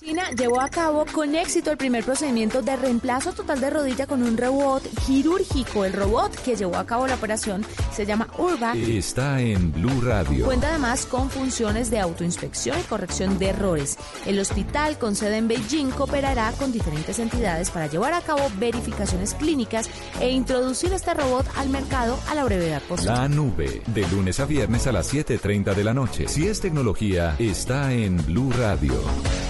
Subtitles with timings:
[0.00, 4.22] China llevó a cabo con éxito el primer procedimiento de reemplazo total de rodilla con
[4.22, 5.84] un robot quirúrgico.
[5.84, 8.74] El robot que llevó a cabo la operación se llama Urba.
[8.74, 10.44] Está en Blue Radio.
[10.44, 13.98] Cuenta además con funciones de autoinspección y corrección de errores.
[14.24, 19.34] El hospital con sede en Beijing cooperará con diferentes entidades para llevar a cabo verificaciones
[19.34, 19.90] clínicas
[20.20, 23.14] e introducir este robot al mercado a la brevedad posible.
[23.14, 26.28] La nube, de lunes a viernes a las 7.30 de la noche.
[26.28, 28.94] Si es tecnología, está en Blue Radio.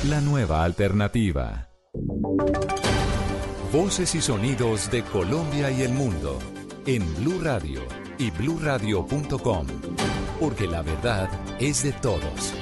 [0.09, 1.69] La nueva alternativa.
[3.73, 6.39] Voces y sonidos de Colombia y el mundo
[6.87, 7.83] en Blue Radio
[8.19, 9.67] y bluradio.com,
[10.39, 11.29] porque la verdad
[11.59, 12.55] es de todos.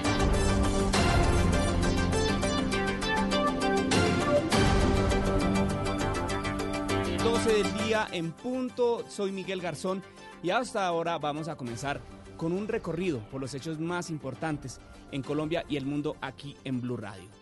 [7.47, 9.05] del día en punto.
[9.09, 10.03] Soy Miguel Garzón
[10.43, 12.01] y hasta ahora vamos a comenzar
[12.37, 14.81] con un recorrido por los hechos más importantes
[15.13, 17.36] en Colombia y el mundo aquí en Blue Radio.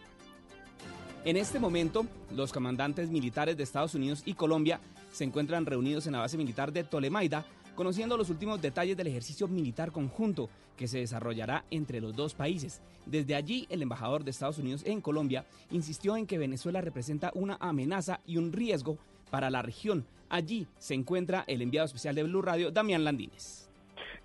[1.24, 4.78] En este momento, los comandantes militares de Estados Unidos y Colombia
[5.10, 9.48] se encuentran reunidos en la base militar de Tolemaida, conociendo los últimos detalles del ejercicio
[9.48, 12.82] militar conjunto que se desarrollará entre los dos países.
[13.06, 17.56] Desde allí, el embajador de Estados Unidos en Colombia insistió en que Venezuela representa una
[17.58, 18.98] amenaza y un riesgo
[19.30, 20.04] para la región.
[20.28, 23.70] Allí se encuentra el enviado especial de Blue Radio, Damián Landines.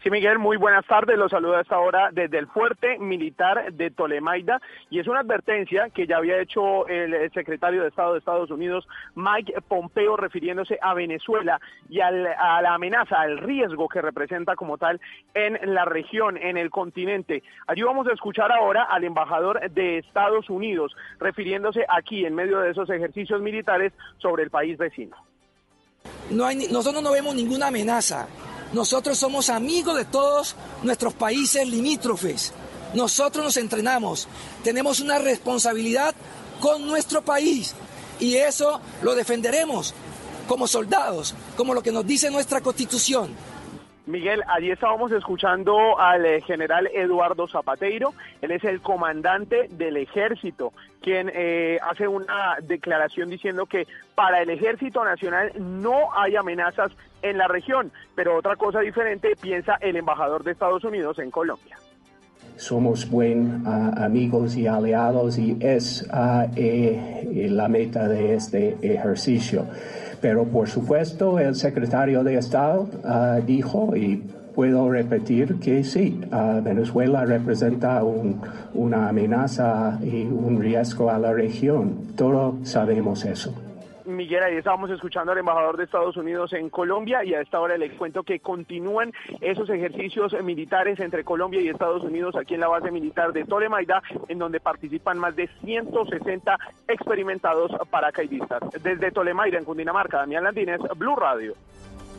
[0.01, 1.17] Sí, Miguel, muy buenas tardes.
[1.17, 5.89] Los saludo a esta hora desde el fuerte militar de Tolemaida y es una advertencia
[5.89, 10.93] que ya había hecho el secretario de Estado de Estados Unidos, Mike Pompeo, refiriéndose a
[10.93, 11.59] Venezuela
[11.89, 15.01] y a la amenaza, al riesgo que representa como tal
[15.33, 17.43] en la región, en el continente.
[17.67, 22.71] Allí vamos a escuchar ahora al embajador de Estados Unidos, refiriéndose aquí en medio de
[22.71, 25.17] esos ejercicios militares sobre el país vecino.
[26.31, 28.29] Nosotros no vemos ninguna amenaza
[28.73, 32.53] nosotros somos amigos de todos nuestros países limítrofes.
[32.93, 34.27] Nosotros nos entrenamos.
[34.63, 36.13] Tenemos una responsabilidad
[36.59, 37.73] con nuestro país
[38.19, 39.93] y eso lo defenderemos
[40.47, 43.29] como soldados, como lo que nos dice nuestra constitución.
[44.09, 50.73] Miguel, allí estábamos escuchando al eh, general Eduardo Zapateiro, él es el comandante del ejército,
[50.99, 57.37] quien eh, hace una declaración diciendo que para el ejército nacional no hay amenazas en
[57.37, 61.77] la región, pero otra cosa diferente piensa el embajador de Estados Unidos en Colombia.
[62.55, 69.67] Somos buen ah, amigos y aliados y es ah, eh, la meta de este ejercicio.
[70.21, 76.61] Pero por supuesto el secretario de Estado uh, dijo y puedo repetir que sí, uh,
[76.61, 78.41] Venezuela representa un,
[78.73, 81.95] una amenaza y un riesgo a la región.
[82.15, 83.53] Todos sabemos eso.
[84.15, 87.77] Miguel, ahí estábamos escuchando al embajador de Estados Unidos en Colombia y a esta hora
[87.77, 92.67] les cuento que continúan esos ejercicios militares entre Colombia y Estados Unidos aquí en la
[92.67, 98.61] base militar de Tolemaida, en donde participan más de 160 experimentados paracaidistas.
[98.81, 101.53] Desde Tolemaida, en Cundinamarca, Damián Landines, Blue Radio.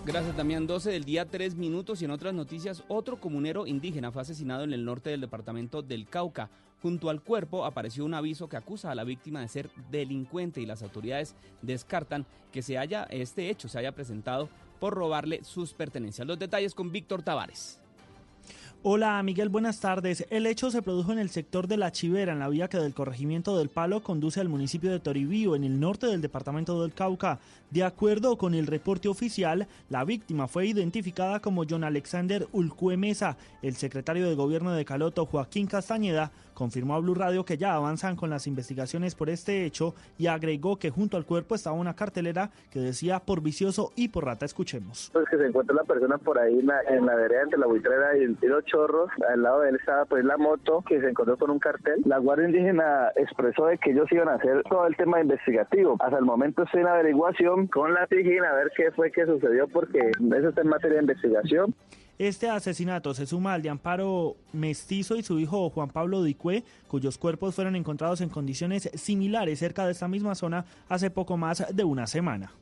[0.07, 4.23] Gracias también 12 del día 3 minutos y en otras noticias otro comunero indígena fue
[4.23, 6.49] asesinado en el norte del departamento del Cauca.
[6.81, 10.67] Junto al cuerpo apareció un aviso que acusa a la víctima de ser delincuente y
[10.67, 14.49] las autoridades descartan que se haya este hecho se haya presentado
[14.81, 16.27] por robarle sus pertenencias.
[16.27, 17.79] Los detalles con Víctor Tavares.
[18.83, 20.27] Hola Miguel, buenas tardes.
[20.31, 22.95] El hecho se produjo en el sector de La Chivera, en la vía que del
[22.95, 27.41] corregimiento del Palo conduce al municipio de Toribío, en el norte del departamento del Cauca.
[27.71, 33.37] De acuerdo con el reporte oficial, la víctima fue identificada como John Alexander Ulcue Mesa.
[33.61, 38.17] El secretario de gobierno de Caloto, Joaquín Castañeda, confirmó a Blue Radio que ya avanzan
[38.17, 42.51] con las investigaciones por este hecho y agregó que junto al cuerpo estaba una cartelera
[42.71, 44.45] que decía por vicioso y por rata.
[44.45, 45.11] Escuchemos.
[45.13, 48.17] Pues que se encuentra la persona por ahí en la, la vereda entre la buitrera
[48.17, 49.11] y, los chorros.
[49.29, 52.01] Al lado de él estaba pues la moto que se encontró con un cartel.
[52.05, 55.97] La Guardia Indígena expresó de que ellos iban a hacer todo el tema investigativo.
[56.01, 59.69] Hasta el momento estoy en averiguación con la TIGIN a ver qué fue que sucedió
[59.69, 61.75] porque eso está en materia de investigación.
[62.21, 67.17] Este asesinato se suma al de Amparo Mestizo y su hijo Juan Pablo Dicue, cuyos
[67.17, 71.83] cuerpos fueron encontrados en condiciones similares cerca de esta misma zona hace poco más de
[71.83, 72.53] una semana.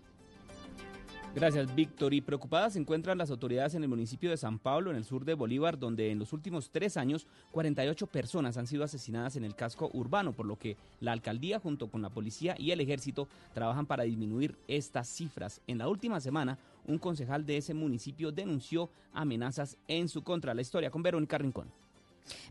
[1.38, 2.14] Gracias, Víctor.
[2.14, 5.24] Y preocupadas se encuentran las autoridades en el municipio de San Pablo, en el sur
[5.24, 9.54] de Bolívar, donde en los últimos tres años 48 personas han sido asesinadas en el
[9.54, 13.86] casco urbano, por lo que la alcaldía junto con la policía y el ejército trabajan
[13.86, 15.60] para disminuir estas cifras.
[15.68, 16.58] En la última semana,
[16.88, 20.54] un concejal de ese municipio denunció amenazas en su contra.
[20.54, 21.68] La historia con Verónica Rincón.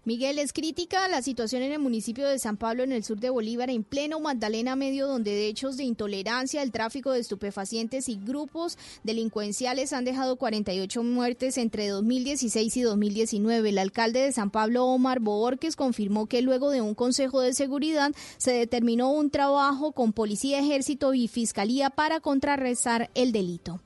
[0.06, 3.29] Miguel, es crítica la situación en el municipio de San Pablo, en el sur de
[3.29, 8.15] Bolívar, en pleno Magdalena Medio, donde de hechos de intolerancia, el tráfico de estupefacientes y
[8.15, 13.69] grupos delincuenciales han dejado 48 muertes entre 2016 y 2019.
[13.69, 18.12] El alcalde de San Pablo, Omar Borges, confirmó que luego de un consejo de seguridad
[18.38, 23.81] se determinó un trabajo con policía, ejército y fiscalía para contrarrestar el delito.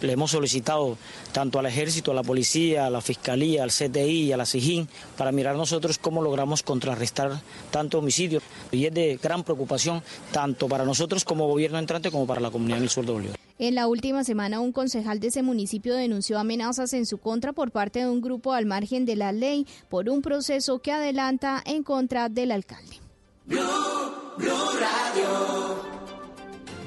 [0.00, 0.98] Le hemos solicitado
[1.32, 4.88] tanto al ejército, a la policía, a la fiscalía, al CTI y a la SIGIN
[5.16, 7.40] para mirar nosotros cómo logramos contrarrestar
[7.70, 8.40] tanto homicidio.
[8.72, 10.02] Y es de gran preocupación
[10.32, 13.36] tanto para nosotros como gobierno entrante como para la comunidad del sur de Bolívar.
[13.58, 17.70] En la última semana, un concejal de ese municipio denunció amenazas en su contra por
[17.70, 21.82] parte de un grupo al margen de la ley por un proceso que adelanta en
[21.82, 23.00] contra del alcalde.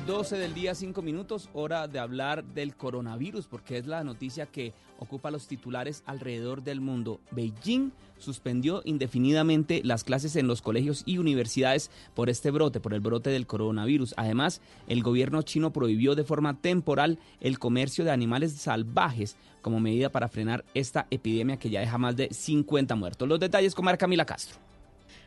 [0.09, 4.73] 12 del día, 5 minutos, hora de hablar del coronavirus, porque es la noticia que
[4.97, 7.19] ocupa los titulares alrededor del mundo.
[7.29, 13.01] Beijing suspendió indefinidamente las clases en los colegios y universidades por este brote, por el
[13.01, 14.15] brote del coronavirus.
[14.17, 20.09] Además, el gobierno chino prohibió de forma temporal el comercio de animales salvajes como medida
[20.09, 23.29] para frenar esta epidemia que ya deja más de 50 muertos.
[23.29, 24.68] Los detalles con Mara Camila Castro.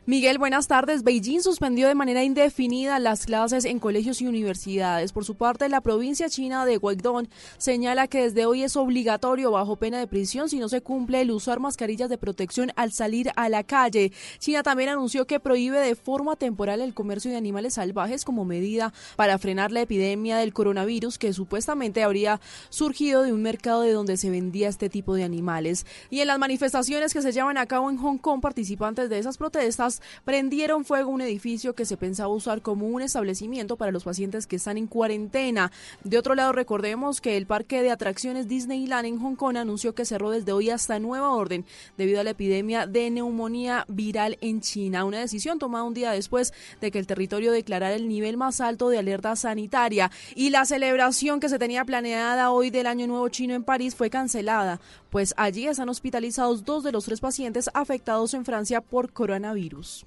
[0.05, 1.05] Miguel, buenas tardes.
[1.05, 5.13] Beijing suspendió de manera indefinida las clases en colegios y universidades.
[5.13, 9.77] Por su parte, la provincia china de Guangdong señala que desde hoy es obligatorio bajo
[9.77, 13.49] pena de prisión si no se cumple el usar mascarillas de protección al salir a
[13.49, 14.11] la calle.
[14.41, 18.93] China también anunció que prohíbe de forma temporal el comercio de animales salvajes como medida
[19.15, 22.41] para frenar la epidemia del coronavirus que supuestamente habría
[22.71, 25.87] surgido de un mercado de donde se vendía este tipo de animales.
[26.11, 29.39] Y en las manifestaciones que se llevan a cabo en Hong Kong, participantes de esas
[29.39, 29.92] protestas
[30.25, 34.56] prendieron fuego un edificio que se pensaba usar como un establecimiento para los pacientes que
[34.56, 35.73] están en cuarentena.
[36.05, 40.05] De otro lado, recordemos que el parque de atracciones Disneyland en Hong Kong anunció que
[40.05, 41.65] cerró desde hoy hasta nueva orden
[41.97, 46.53] debido a la epidemia de neumonía viral en China, una decisión tomada un día después
[46.81, 51.41] de que el territorio declarara el nivel más alto de alerta sanitaria y la celebración
[51.41, 54.81] que se tenía planeada hoy del Año Nuevo Chino en París fue cancelada,
[55.12, 60.06] pues allí están hospitalizados dos de los tres pacientes afectados en Francia por coronavirus.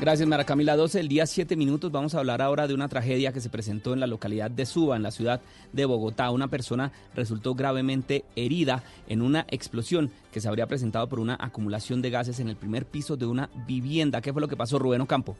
[0.00, 0.74] Gracias, Mara Camila.
[0.74, 1.92] 12 el día 7 minutos.
[1.92, 4.96] Vamos a hablar ahora de una tragedia que se presentó en la localidad de Suba,
[4.96, 5.40] en la ciudad
[5.72, 6.30] de Bogotá.
[6.32, 12.02] Una persona resultó gravemente herida en una explosión que se habría presentado por una acumulación
[12.02, 14.20] de gases en el primer piso de una vivienda.
[14.20, 15.36] ¿Qué fue lo que pasó, Rubén Ocampo?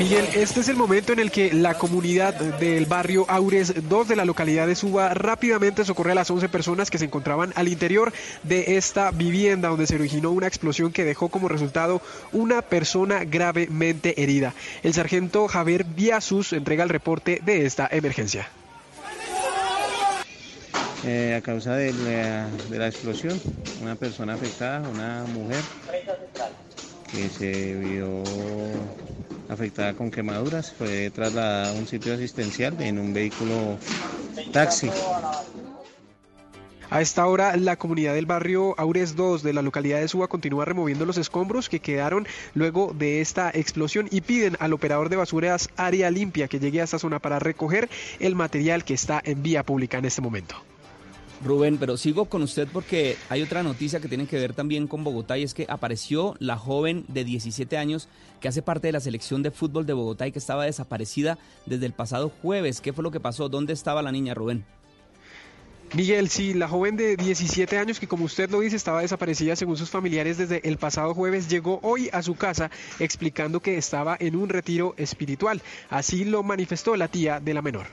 [0.00, 4.16] Miguel, este es el momento en el que la comunidad del barrio Aures 2 de
[4.16, 8.10] la localidad de Suba rápidamente socorre a las 11 personas que se encontraban al interior
[8.42, 12.00] de esta vivienda donde se originó una explosión que dejó como resultado
[12.32, 14.54] una persona gravemente herida.
[14.82, 18.48] El sargento Javier Biasus entrega el reporte de esta emergencia.
[21.04, 23.38] Eh, a causa de la, de la explosión,
[23.82, 25.60] una persona afectada, una mujer
[27.12, 28.22] que se vio
[29.50, 33.78] afectada con quemaduras, fue trasladada a un sitio asistencial en un vehículo
[34.52, 34.90] taxi.
[36.88, 40.64] A esta hora, la comunidad del barrio Aures 2 de la localidad de Suba continúa
[40.64, 45.68] removiendo los escombros que quedaron luego de esta explosión y piden al operador de basuras
[45.76, 47.88] Área Limpia que llegue a esta zona para recoger
[48.18, 50.56] el material que está en vía pública en este momento.
[51.42, 55.04] Rubén, pero sigo con usted porque hay otra noticia que tiene que ver también con
[55.04, 58.08] Bogotá y es que apareció la joven de 17 años
[58.40, 61.86] que hace parte de la selección de fútbol de Bogotá y que estaba desaparecida desde
[61.86, 62.82] el pasado jueves.
[62.82, 63.48] ¿Qué fue lo que pasó?
[63.48, 64.64] ¿Dónde estaba la niña, Rubén?
[65.94, 69.76] Miguel, sí, la joven de 17 años que como usted lo dice estaba desaparecida según
[69.76, 72.70] sus familiares desde el pasado jueves llegó hoy a su casa
[73.00, 75.62] explicando que estaba en un retiro espiritual.
[75.88, 77.86] Así lo manifestó la tía de la menor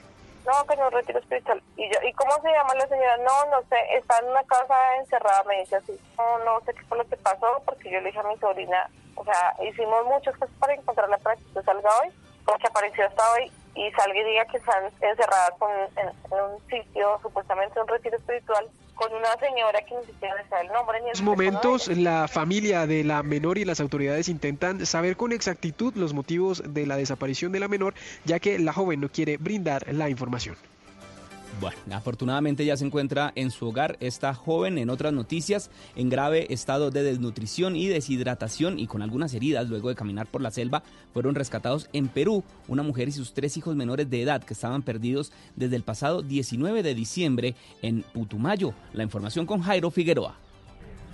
[0.48, 1.62] no, que no retiro espiritual.
[1.75, 3.18] Y yo, ¿y cómo se llama la señora?
[3.18, 6.00] No, no sé, está en una casa encerrada, me dice así.
[6.18, 8.89] No, no sé qué fue lo que pasó, porque yo le dije a mi sobrina,
[9.16, 12.10] o sea, hicimos muchas cosas para encontrarla para que usted salga hoy,
[12.46, 15.54] porque apareció hasta hoy y salga y diga que están encerradas
[15.98, 20.63] en, en un sitio, supuestamente un retiro espiritual, con una señora que ni siquiera sabe
[20.66, 24.27] el nombre ni el En estos momentos, la familia de la menor y las autoridades
[24.27, 27.94] intentan saber con exactitud los motivos de la desaparición de la menor,
[28.25, 30.58] ya que la joven no quiere brindar la información.
[31.60, 36.54] Bueno, afortunadamente ya se encuentra en su hogar esta joven en otras noticias en grave
[36.54, 40.84] estado de desnutrición y deshidratación y con algunas heridas luego de caminar por la selva
[41.14, 44.84] fueron rescatados en Perú una mujer y sus tres hijos menores de edad que estaban
[44.84, 48.74] perdidos desde el pasado 19 de diciembre en Putumayo.
[48.94, 50.47] La información con Jairo Figueroa.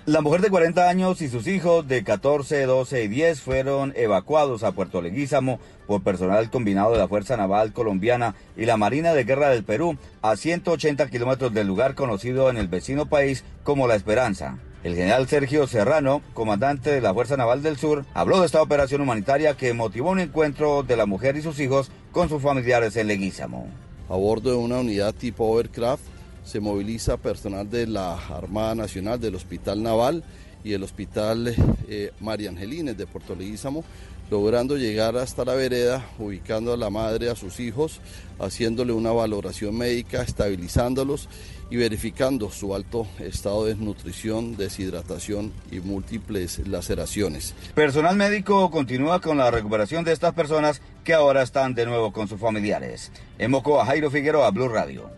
[0.05, 4.63] La mujer de 40 años y sus hijos de 14, 12 y 10 fueron evacuados
[4.63, 9.23] a Puerto Leguízamo por personal combinado de la Fuerza Naval Colombiana y la Marina de
[9.23, 13.95] Guerra del Perú a 180 kilómetros del lugar conocido en el vecino país como La
[13.95, 14.57] Esperanza.
[14.83, 18.99] El general Sergio Serrano, comandante de la Fuerza Naval del Sur, habló de esta operación
[18.99, 23.07] humanitaria que motivó un encuentro de la mujer y sus hijos con sus familiares en
[23.07, 23.69] Leguízamo.
[24.09, 26.03] A bordo de una unidad tipo Overcraft,
[26.43, 30.23] se moviliza personal de la Armada Nacional, del Hospital Naval
[30.63, 31.53] y el Hospital
[31.87, 33.83] eh, María Angelines de Puerto Leguízamo,
[34.31, 37.99] logrando llegar hasta la vereda, ubicando a la madre, a sus hijos,
[38.39, 41.29] haciéndole una valoración médica, estabilizándolos
[41.69, 47.53] y verificando su alto estado de desnutrición, deshidratación y múltiples laceraciones.
[47.75, 52.27] Personal médico continúa con la recuperación de estas personas que ahora están de nuevo con
[52.27, 53.11] sus familiares.
[53.37, 55.09] En Mocoa, Jairo Figueroa, Blue Radio.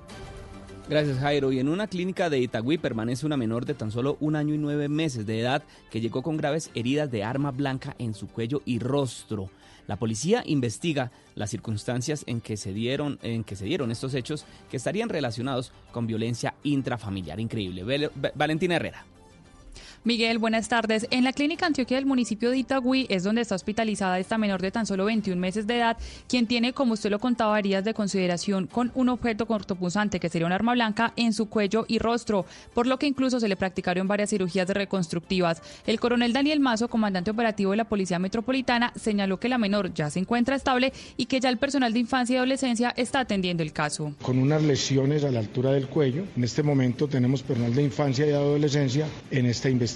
[0.87, 1.51] Gracias Jairo.
[1.51, 4.59] Y en una clínica de Itagüí permanece una menor de tan solo un año y
[4.59, 8.61] nueve meses de edad que llegó con graves heridas de arma blanca en su cuello
[8.65, 9.49] y rostro.
[9.87, 14.45] La policía investiga las circunstancias en que se dieron, en que se dieron estos hechos
[14.69, 17.39] que estarían relacionados con violencia intrafamiliar.
[17.39, 18.09] Increíble.
[18.35, 19.05] Valentina Herrera.
[20.05, 21.07] Miguel, buenas tardes.
[21.09, 24.69] En la clínica Antioquia del municipio de Itagüí es donde está hospitalizada esta menor de
[24.69, 25.97] tan solo 21 meses de edad,
[26.29, 30.45] quien tiene, como usted lo contaba, heridas de consideración con un objeto cortopunzante, que sería
[30.45, 32.45] un arma blanca, en su cuello y rostro,
[32.75, 35.63] por lo que incluso se le practicaron varias cirugías reconstructivas.
[35.87, 40.11] El coronel Daniel Mazo, comandante operativo de la Policía Metropolitana, señaló que la menor ya
[40.11, 43.73] se encuentra estable y que ya el personal de infancia y adolescencia está atendiendo el
[43.73, 44.13] caso.
[44.21, 48.27] Con unas lesiones a la altura del cuello, en este momento tenemos personal de infancia
[48.27, 49.94] y adolescencia en esta investigación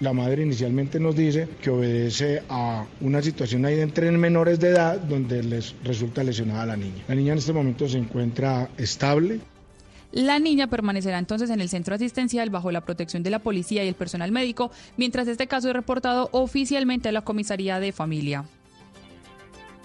[0.00, 4.98] la madre inicialmente nos dice que obedece a una situación ahí entre menores de edad
[4.98, 7.04] donde les resulta lesionada la niña.
[7.08, 9.40] La niña en este momento se encuentra estable.
[10.12, 13.88] La niña permanecerá entonces en el centro asistencial bajo la protección de la policía y
[13.88, 18.44] el personal médico, mientras este caso es reportado oficialmente a la comisaría de familia.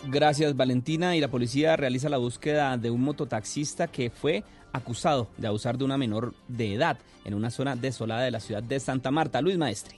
[0.09, 4.43] Gracias Valentina y la policía realiza la búsqueda de un mototaxista que fue
[4.73, 8.61] acusado de abusar de una menor de edad en una zona desolada de la ciudad
[8.61, 9.41] de Santa Marta.
[9.41, 9.97] Luis Maestre.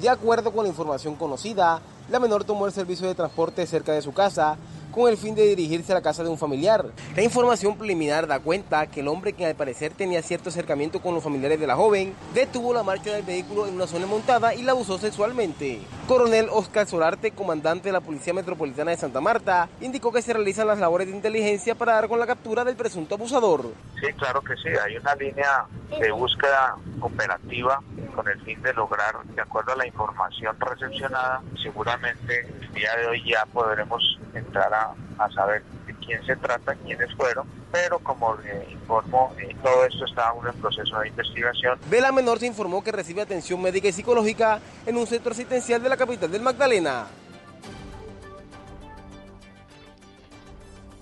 [0.00, 4.00] De acuerdo con la información conocida, la menor tomó el servicio de transporte cerca de
[4.00, 4.56] su casa
[4.98, 6.86] con el fin de dirigirse a la casa de un familiar.
[7.14, 11.14] La información preliminar da cuenta que el hombre, que al parecer tenía cierto acercamiento con
[11.14, 14.62] los familiares de la joven, detuvo la marcha del vehículo en una zona montada y
[14.62, 15.80] la abusó sexualmente.
[16.08, 20.66] Coronel Oscar Solarte, comandante de la Policía Metropolitana de Santa Marta, indicó que se realizan
[20.66, 23.72] las labores de inteligencia para dar con la captura del presunto abusador.
[24.00, 25.64] Sí, claro que sí, hay una línea
[26.00, 27.80] de búsqueda operativa
[28.14, 33.06] con el fin de lograr, de acuerdo a la información recepcionada, seguramente el día de
[33.06, 34.87] hoy ya podremos entrar a,
[35.34, 40.28] saber de quién se trata, quiénes fueron, pero como le informó, eh, todo esto está
[40.28, 41.78] aún en proceso de investigación.
[41.90, 45.88] Vela Menor se informó que recibe atención médica y psicológica en un centro asistencial de
[45.88, 47.06] la capital del Magdalena.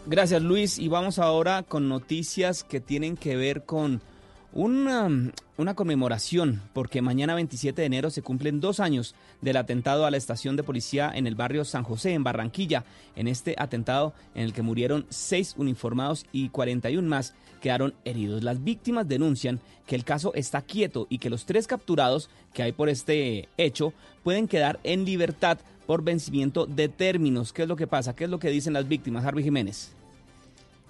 [0.09, 4.01] Gracias Luis y vamos ahora con noticias que tienen que ver con
[4.53, 5.09] una,
[5.57, 10.17] una, conmemoración, porque mañana 27 de enero se cumplen dos años del atentado a la
[10.17, 12.85] estación de policía en el barrio San José, en Barranquilla.
[13.15, 18.43] En este atentado en el que murieron seis uniformados y 41 más quedaron heridos.
[18.43, 22.73] Las víctimas denuncian que el caso está quieto y que los tres capturados que hay
[22.73, 27.53] por este hecho pueden quedar en libertad por vencimiento de términos.
[27.53, 28.15] ¿Qué es lo que pasa?
[28.15, 29.25] ¿Qué es lo que dicen las víctimas?
[29.25, 29.95] Harvey Jiménez.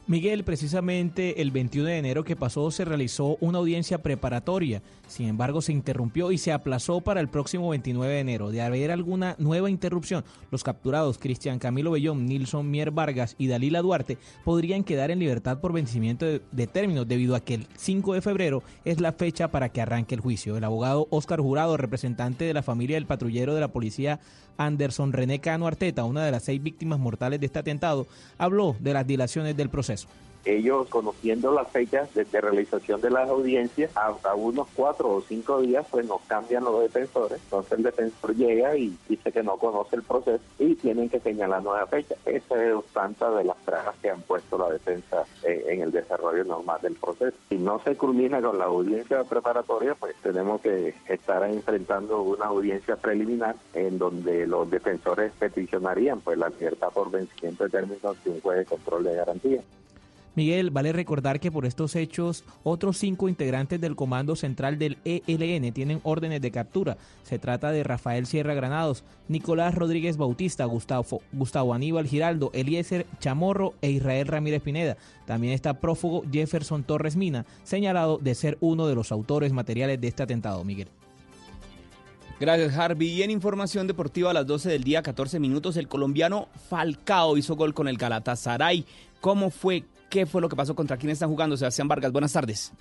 [0.08, 5.60] Miguel, precisamente el 21 de enero que pasó se realizó una audiencia preparatoria, sin embargo
[5.60, 8.52] se interrumpió y se aplazó para el próximo 29 de enero.
[8.52, 13.82] De haber alguna nueva interrupción, los capturados Cristian Camilo Bellón, Nilson Mier Vargas y Dalila
[13.82, 18.14] Duarte podrían quedar en libertad por vencimiento de, de términos debido a que el 5
[18.14, 20.56] de febrero es la fecha para que arranque el juicio.
[20.56, 24.20] El abogado Oscar Jurado, representante de la familia del patrullero de la policía
[24.58, 28.06] Anderson René Cano Arteta, una de las seis víctimas mortales de este atentado,
[28.38, 30.08] habló de las dilaciones del proceso
[30.46, 35.86] ellos conociendo las fechas de, realización de las audiencias, a, unos cuatro o cinco días,
[35.90, 37.40] pues nos cambian los defensores.
[37.44, 41.62] Entonces el defensor llega y dice que no conoce el proceso y tienen que señalar
[41.62, 42.14] nueva fecha.
[42.24, 46.44] Esa es tanta de las trabas que han puesto la defensa eh, en el desarrollo
[46.44, 47.36] normal del proceso.
[47.48, 52.96] Si no se culmina con la audiencia preparatoria, pues tenemos que estar enfrentando una audiencia
[52.96, 58.40] preliminar en donde los defensores peticionarían pues la libertad por vencimiento de términos de un
[58.40, 59.62] juez de control de garantía.
[60.36, 65.72] Miguel, vale recordar que por estos hechos otros cinco integrantes del Comando Central del ELN
[65.72, 66.98] tienen órdenes de captura.
[67.22, 73.72] Se trata de Rafael Sierra Granados, Nicolás Rodríguez Bautista, Gustavo, Gustavo Aníbal Giraldo, Eliezer Chamorro
[73.80, 74.98] e Israel Ramírez Pineda.
[75.24, 80.08] También está prófugo Jefferson Torres Mina, señalado de ser uno de los autores materiales de
[80.08, 80.88] este atentado, Miguel.
[82.38, 83.08] Gracias, Harvey.
[83.08, 87.56] Y en información deportiva a las 12 del día, 14 minutos, el colombiano Falcao hizo
[87.56, 88.84] gol con el Galatasaray.
[89.22, 89.84] ¿Cómo fue?
[90.08, 90.74] ¿Qué fue lo que pasó?
[90.74, 91.56] ¿Contra quién están jugando?
[91.56, 92.72] Sebastián Vargas, buenas tardes.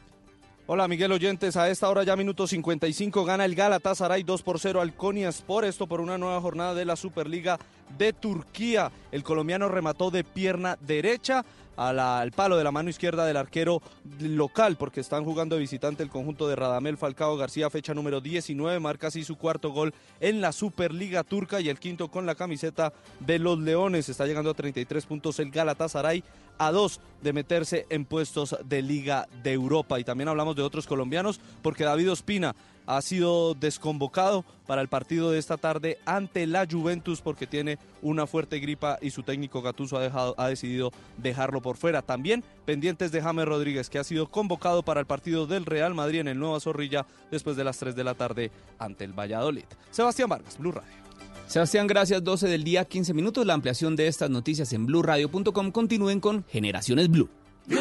[0.67, 4.81] Hola Miguel Oyentes, a esta hora ya minuto 55 gana el Galatasaray 2 por 0
[4.81, 7.59] al Konyaspor, esto por una nueva jornada de la Superliga
[7.99, 8.91] de Turquía.
[9.11, 11.45] El colombiano remató de pierna derecha
[11.77, 13.81] al palo de la mano izquierda del arquero
[14.19, 18.79] local, porque están jugando de visitante el conjunto de Radamel Falcao García, fecha número 19,
[18.79, 22.93] marca así su cuarto gol en la Superliga Turca y el quinto con la camiseta
[23.19, 24.09] de los Leones.
[24.09, 26.23] Está llegando a 33 puntos el Galatasaray
[26.57, 29.99] a dos de meterse en puestos de Liga de Europa.
[29.99, 32.55] Y también hablamos de otros colombianos porque David Ospina
[32.85, 38.27] ha sido desconvocado para el partido de esta tarde ante la Juventus porque tiene una
[38.27, 42.01] fuerte gripa y su técnico Gatuso ha, dejado, ha decidido dejarlo por fuera.
[42.01, 46.19] También pendientes de James Rodríguez que ha sido convocado para el partido del Real Madrid
[46.19, 49.65] en el Nueva Zorrilla después de las 3 de la tarde ante el Valladolid.
[49.91, 51.05] Sebastián Vargas, Blue Radio.
[51.47, 52.23] Sebastián, gracias.
[52.23, 53.45] 12 del día, 15 minutos.
[53.45, 55.71] La ampliación de estas noticias en blueradio.com.
[55.71, 57.29] Continúen con Generaciones Blue.
[57.67, 57.79] Blue,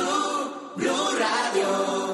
[1.18, 2.13] Radio.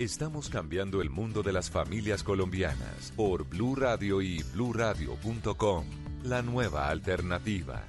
[0.00, 5.84] Estamos cambiando el mundo de las familias colombianas por Blue Radio y bluradio.com.
[6.24, 7.84] La nueva alternativa.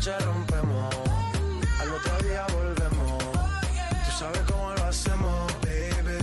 [0.00, 0.94] Noche rompemos,
[1.78, 3.18] al otro día volvemos.
[3.18, 6.16] Tú sabes cómo lo hacemos, baby.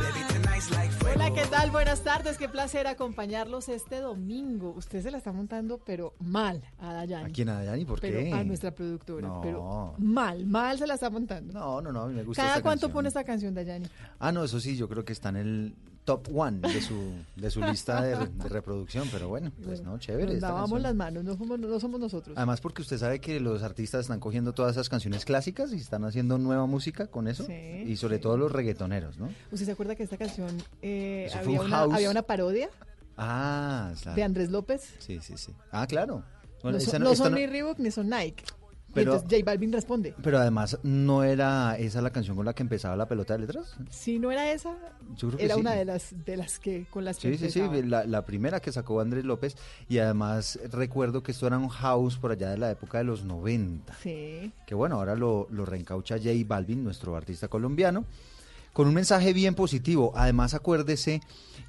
[0.00, 1.14] Baby, tonight's like fuego.
[1.20, 1.70] Hola, ¿qué tal?
[1.70, 4.74] Buenas tardes, qué placer acompañarlos este domingo.
[4.76, 7.30] Usted se la está montando, pero mal a Dayani.
[7.30, 7.84] ¿A quién a Dayani?
[7.84, 8.32] ¿Por pero qué?
[8.32, 9.40] A nuestra productora, No.
[9.40, 11.52] pero mal, mal se la está montando.
[11.52, 12.92] No, no, no, a mí me gusta ¿Cada esta cuánto canción.
[12.92, 13.86] pone esta canción, Dayani?
[14.18, 15.76] Ah, no, eso sí, yo creo que está en el
[16.08, 20.32] top one de su, de su lista de, de reproducción, pero bueno, pues no, chévere.
[20.32, 22.34] Nos lavamos las manos, no somos, no somos nosotros.
[22.34, 26.04] Además porque usted sabe que los artistas están cogiendo todas esas canciones clásicas y están
[26.06, 27.44] haciendo nueva música con eso.
[27.44, 27.52] Sí,
[27.86, 29.28] y sobre todo los reggaetoneros, ¿no?
[29.52, 32.70] ¿Usted se acuerda que esta canción eh, había, un una, había una parodia
[33.18, 34.16] Ah, claro.
[34.16, 34.94] de Andrés López?
[35.00, 35.52] Sí, sí, sí.
[35.72, 36.22] Ah, claro.
[36.62, 38.44] Bueno, no son, no- no esta son no- ni Reebok ni son Nike.
[38.94, 40.14] Pero- y entonces J Balvin responde.
[40.22, 43.76] Pero además, ¿no era esa la canción con la que empezaba la pelota de letras?
[43.90, 44.74] Si no era esa,
[45.16, 45.60] Yo creo que era sí.
[45.60, 48.72] una de las de las que con las que Sí, sí, sí, la primera que
[48.72, 49.56] sacó Andrés López
[49.88, 53.24] y además recuerdo que esto era un house por allá de la época de los
[53.24, 53.94] 90.
[54.02, 54.52] Sí.
[54.66, 58.04] Que bueno, ahora lo, lo reencaucha J Balvin, nuestro artista colombiano,
[58.72, 60.12] con un mensaje bien positivo.
[60.16, 61.20] Además, acuérdese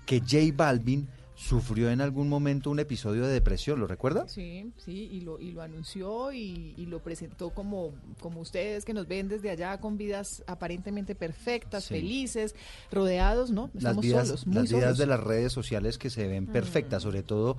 [0.05, 1.07] que J Balvin
[1.41, 4.27] sufrió en algún momento un episodio de depresión, ¿lo recuerda?
[4.27, 8.93] Sí, sí, y lo, y lo anunció y, y lo presentó como, como ustedes que
[8.93, 11.93] nos ven desde allá con vidas aparentemente perfectas, Sí.
[11.93, 12.55] felices,
[12.91, 13.67] rodeados, ¿no?
[13.73, 14.97] las Estamos vidas, solos, muy las vidas solos.
[14.97, 16.51] de las redes sociales que se ven Mm.
[16.51, 17.55] perfectas, sobre todo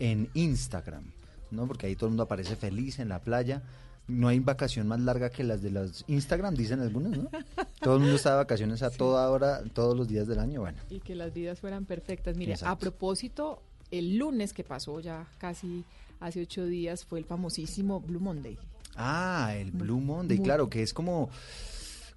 [0.00, 1.12] en Instagram,
[1.52, 1.68] ¿no?
[1.68, 3.62] Porque ahí todo el mundo aparece feliz en la playa.
[4.10, 7.30] No hay vacación más larga que las de las Instagram, dicen algunos, ¿no?
[7.80, 10.78] Todo el mundo está de vacaciones a toda hora, todos los días del año, bueno.
[10.90, 12.36] Y que las vidas fueran perfectas.
[12.36, 15.84] Mire, a propósito, el lunes que pasó ya casi
[16.20, 18.58] hace ocho días fue el famosísimo Blue Monday.
[18.96, 21.30] Ah, el Blue Monday, muy- claro, que es como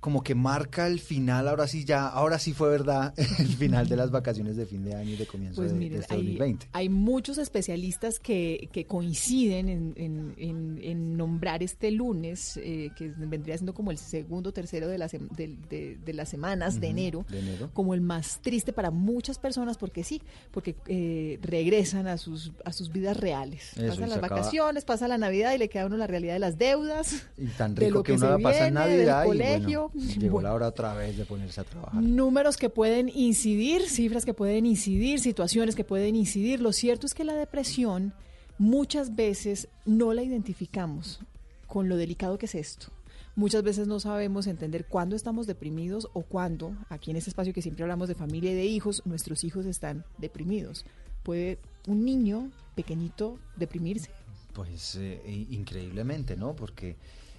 [0.04, 3.96] como que marca el final, ahora sí ya, ahora sí fue verdad, el final de
[3.96, 6.68] las vacaciones de fin de año y de comienzo Pues de, de este hay, 2020.
[6.74, 13.14] hay muchos especialistas que, que coinciden en, en- en- en nombrar este lunes, eh, que
[13.16, 16.82] vendría siendo como el segundo o tercero de, las sem- del- de, de las semanas
[16.82, 17.70] de enero, de enero.
[17.74, 22.74] como el más triste para muchas personas, porque sí, porque eh, regresan a sus, a
[22.74, 23.72] sus vidas reales.
[23.78, 25.96] Eso, y Pasan se las acaba- vacaciones, pasa la Navidad y le queda a uno
[25.96, 27.26] la realidad de las deudas.
[27.38, 29.28] Y tan de rico lo que, que uno se la pasa en del Navidad y
[29.28, 29.80] colegio.
[29.90, 30.50] bueno, llegó Bueno.
[30.50, 32.02] la hora otra vez de ponerse a trabajar.
[32.02, 36.60] Números que pueden incidir, cifras que pueden incidir, situaciones que pueden incidir.
[36.60, 38.14] Lo cierto es que la depresión
[38.58, 41.20] muchas veces no la identificamos
[41.68, 42.88] con lo delicado que es esto.
[43.36, 47.64] Muchas veces no sabemos entender cuándo estamos deprimidos o cuándo, aquí en este espacio que
[47.64, 50.86] siempre hablamos de familia y de hijos, nuestros hijos están deprimidos.
[51.24, 54.12] Puede un niño pequeñito deprimirse.
[54.54, 56.56] Pues eh, increíblemente, ¿no?
[56.56, 56.96] Porque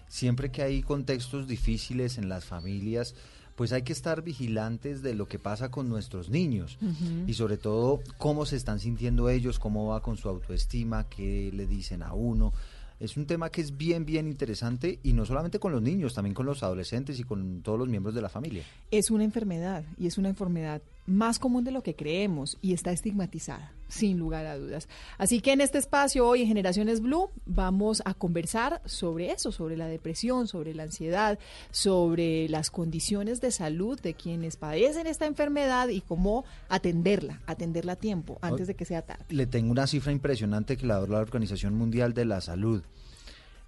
[0.08, 3.14] siempre que hay contextos difíciles en las familias,
[3.56, 6.78] pues hay que estar vigilantes de lo que pasa con nuestros niños
[7.26, 11.66] y sobre todo cómo se están sintiendo ellos, cómo va con su autoestima, qué le
[11.66, 12.52] dicen a uno.
[13.00, 16.34] Es un tema que es bien, bien interesante y no solamente con los niños, también
[16.34, 18.64] con los adolescentes y con todos los miembros de la familia.
[18.90, 22.92] es una enfermedad y es una enfermedad más común de lo que creemos y está
[22.92, 24.88] estigmatizada, sin lugar a dudas.
[25.18, 29.76] Así que en este espacio hoy en Generaciones Blue vamos a conversar sobre eso, sobre
[29.76, 31.38] la depresión, sobre la ansiedad,
[31.70, 37.96] sobre las condiciones de salud de quienes padecen esta enfermedad y cómo atenderla, atenderla a
[37.96, 39.24] tiempo, antes de que sea tarde.
[39.28, 42.83] Le tengo una cifra impresionante que la da la Organización Mundial de la Salud.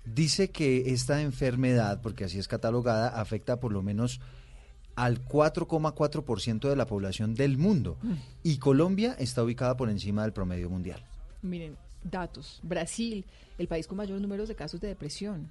[0.05, 4.21] Dice que esta enfermedad, porque así es catalogada, afecta por lo menos
[4.97, 7.99] al 4,4% de la población del mundo.
[8.03, 8.15] Mm.
[8.43, 11.05] Y Colombia está ubicada por encima del promedio mundial.
[11.43, 12.61] Miren, datos.
[12.63, 13.25] Brasil,
[13.59, 15.51] el país con mayor número de casos de depresión,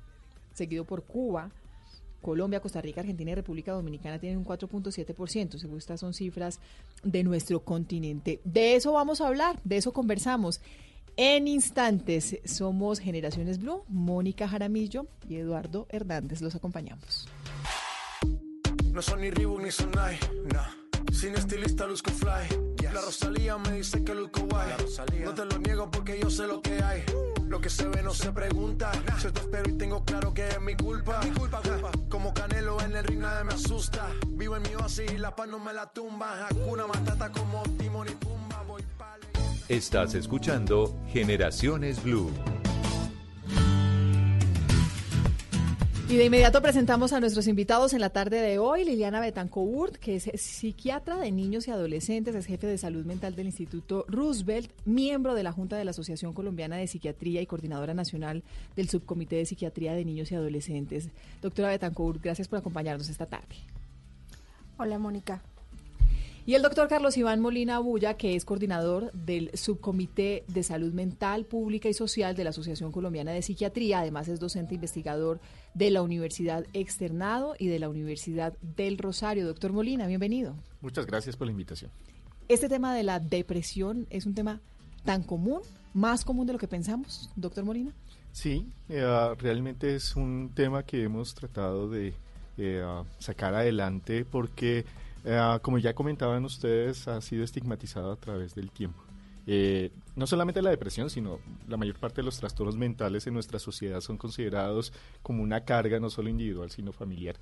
[0.53, 1.51] seguido por Cuba,
[2.21, 5.59] Colombia, Costa Rica, Argentina y República Dominicana tienen un 4.7%.
[5.59, 6.59] Según estas son cifras
[7.03, 8.41] de nuestro continente.
[8.43, 10.59] De eso vamos a hablar, de eso conversamos.
[11.17, 16.41] En instantes somos Generaciones Blue, Mónica Jaramillo y Eduardo Hernández.
[16.41, 17.27] Los acompañamos.
[18.95, 20.17] No son ni Reebok ni Sonai,
[20.53, 20.69] nah.
[21.11, 22.75] Sin estilista luzco fly.
[22.93, 24.69] La Rosalía me dice que luzco guay.
[25.21, 27.03] No te lo niego porque yo sé lo que hay.
[27.45, 28.93] Lo que se ve no se pregunta.
[29.21, 31.19] Yo te espero y tengo claro que es mi culpa.
[31.25, 31.91] Mi culpa, culpa.
[32.07, 34.07] Como Canelo en el ring nadie me asusta.
[34.27, 36.47] Vivo en mi oasis y la paz no me la tumba.
[36.47, 38.63] Hakuna Matata como Timon y Pumba.
[38.65, 39.17] Voy pa'
[39.67, 42.31] Estás escuchando Generaciones Blue.
[46.07, 48.85] Y de inmediato presentamos a nuestros invitados en la tarde de hoy.
[48.85, 53.47] Liliana Betancourt, que es psiquiatra de niños y adolescentes, es jefe de salud mental del
[53.47, 58.43] Instituto Roosevelt, miembro de la Junta de la Asociación Colombiana de Psiquiatría y coordinadora nacional
[58.75, 61.09] del Subcomité de Psiquiatría de Niños y Adolescentes.
[61.41, 63.55] Doctora Betancourt, gracias por acompañarnos esta tarde.
[64.77, 65.41] Hola, Mónica.
[66.47, 71.45] Y el doctor Carlos Iván Molina Bulla, que es coordinador del Subcomité de Salud Mental
[71.45, 75.39] Pública y Social de la Asociación Colombiana de Psiquiatría, además es docente investigador
[75.73, 79.47] de la Universidad Externado y de la Universidad del Rosario.
[79.47, 80.53] Doctor Molina, bienvenido.
[80.81, 81.89] Muchas gracias por la invitación.
[82.47, 84.61] Este tema de la depresión es un tema
[85.03, 85.61] tan común,
[85.95, 87.91] más común de lo que pensamos, doctor Molina.
[88.33, 89.03] Sí, eh,
[89.39, 92.13] realmente es un tema que hemos tratado de
[92.59, 92.85] eh,
[93.17, 94.85] sacar adelante porque,
[95.25, 99.03] eh, como ya comentaban ustedes, ha sido estigmatizado a través del tiempo.
[99.47, 103.59] Eh, no solamente la depresión, sino la mayor parte de los trastornos mentales en nuestra
[103.59, 107.35] sociedad son considerados como una carga no solo individual, sino familiar.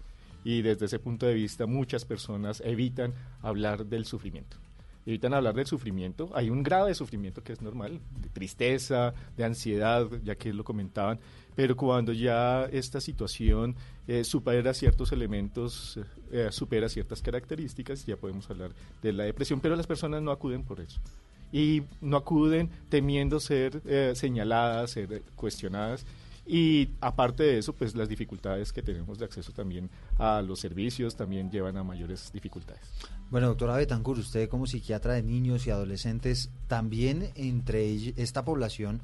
[0.43, 4.58] Y desde ese punto de vista muchas personas evitan hablar del sufrimiento.
[5.06, 6.30] Evitan hablar del sufrimiento.
[6.34, 10.63] Hay un grado de sufrimiento que es normal, de tristeza, de ansiedad, ya que lo
[10.63, 11.20] comentaban,
[11.56, 13.76] pero cuando ya esta situación
[14.08, 16.00] eh, supera ciertos elementos,
[16.32, 20.63] eh, supera ciertas características, ya podemos hablar de la depresión, pero las personas no acuden
[20.63, 21.00] por eso
[21.54, 26.06] y no acuden temiendo ser eh, señaladas, ser cuestionadas.
[26.46, 31.16] Y aparte de eso, pues las dificultades que tenemos de acceso también a los servicios
[31.16, 32.82] también llevan a mayores dificultades.
[33.34, 39.02] Bueno, doctora Betancourt, usted como psiquiatra de niños y adolescentes, ¿también entre esta población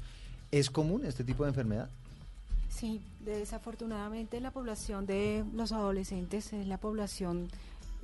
[0.52, 1.90] es común este tipo de enfermedad?
[2.68, 7.48] Sí, desafortunadamente la población de los adolescentes es la población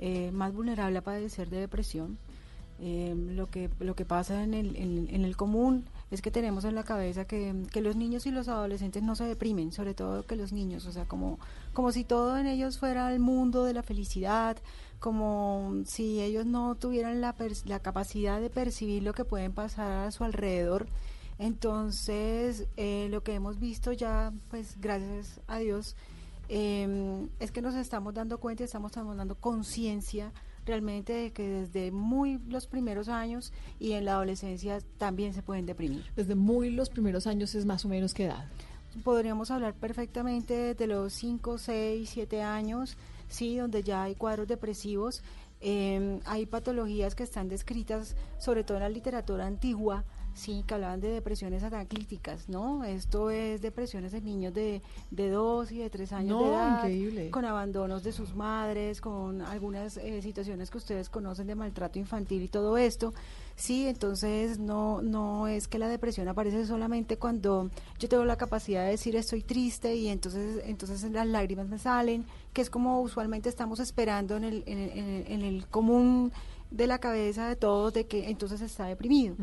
[0.01, 2.17] eh, más vulnerable a padecer de depresión.
[2.79, 6.63] Eh, lo que lo que pasa en el, en, en el común es que tenemos
[6.63, 10.25] en la cabeza que, que los niños y los adolescentes no se deprimen, sobre todo
[10.25, 11.39] que los niños, o sea, como,
[11.73, 14.57] como si todo en ellos fuera el mundo de la felicidad,
[14.99, 20.11] como si ellos no tuvieran la, la capacidad de percibir lo que pueden pasar a
[20.11, 20.87] su alrededor.
[21.39, 25.95] Entonces, eh, lo que hemos visto ya, pues gracias a Dios,
[26.49, 30.31] em, es que nos estamos dando cuenta, estamos dando conciencia
[30.65, 35.65] realmente de que desde muy los primeros años y en la adolescencia también se pueden
[35.65, 36.05] deprimir.
[36.15, 38.45] Desde muy los primeros años es más o menos qué edad.
[39.03, 45.23] Podríamos hablar perfectamente de los 5, 6, 7 años, sí, donde ya hay cuadros depresivos.
[45.59, 50.03] Em, hay patologías que están descritas, sobre todo en la literatura antigua,
[50.37, 52.83] Sí, que hablaban de depresiones ataclíticas, ¿no?
[52.83, 57.43] Esto es depresiones de niños de, de dos y de tres años de edad, con
[57.43, 62.49] abandonos de sus madres, con algunas eh, situaciones que ustedes conocen de maltrato infantil y
[62.49, 63.15] todo esto.
[63.55, 68.83] Sí, entonces no, no es que la depresión aparece solamente cuando yo tengo la capacidad
[68.83, 73.49] de decir estoy triste y entonces, entonces las lágrimas me salen, que es como usualmente
[73.49, 76.31] estamos esperando en el, en el, en el común
[76.71, 79.35] de la cabeza de todos de que entonces está deprimido.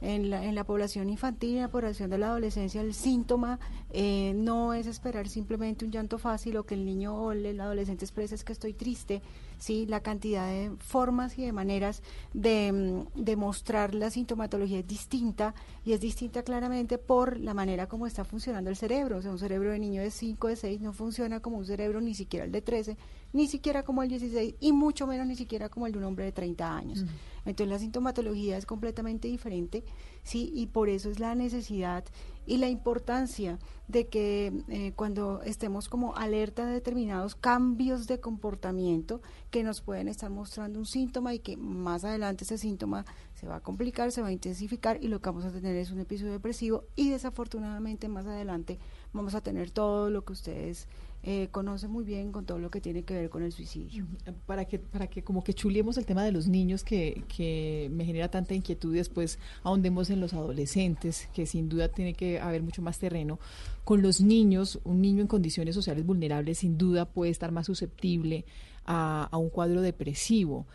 [0.00, 3.58] en, la, en la población infantil, en la población de la adolescencia, el síntoma
[3.90, 8.04] eh, no es esperar simplemente un llanto fácil o que el niño o el adolescente
[8.04, 9.22] exprese es que estoy triste,
[9.58, 9.86] ¿sí?
[9.86, 15.54] la cantidad de formas y de maneras de, mm, de mostrar la sintomatología es distinta
[15.84, 19.18] y es distinta claramente por la manera como está funcionando el cerebro.
[19.18, 22.00] O sea, un cerebro de niño de 5, de 6 no funciona como un cerebro
[22.00, 22.96] ni siquiera el de 13
[23.32, 26.24] ni siquiera como el 16 y mucho menos ni siquiera como el de un hombre
[26.24, 27.04] de 30 años.
[27.44, 29.84] Entonces la sintomatología es completamente diferente,
[30.22, 32.04] sí, y por eso es la necesidad
[32.48, 33.58] y la importancia
[33.88, 40.08] de que eh, cuando estemos como alerta de determinados cambios de comportamiento que nos pueden
[40.08, 44.22] estar mostrando un síntoma y que más adelante ese síntoma se va a complicar, se
[44.22, 48.08] va a intensificar y lo que vamos a tener es un episodio depresivo y desafortunadamente
[48.08, 48.78] más adelante
[49.12, 50.88] vamos a tener todo lo que ustedes
[51.24, 54.06] eh, conoce muy bien con todo lo que tiene que ver con el suicidio.
[54.46, 58.04] Para que, para que como que chuliemos el tema de los niños que, que me
[58.04, 62.82] genera tanta inquietud después ahondemos en los adolescentes, que sin duda tiene que haber mucho
[62.82, 63.40] más terreno.
[63.84, 68.44] Con los niños, un niño en condiciones sociales vulnerables sin duda puede estar más susceptible
[68.84, 70.66] a, a un cuadro depresivo.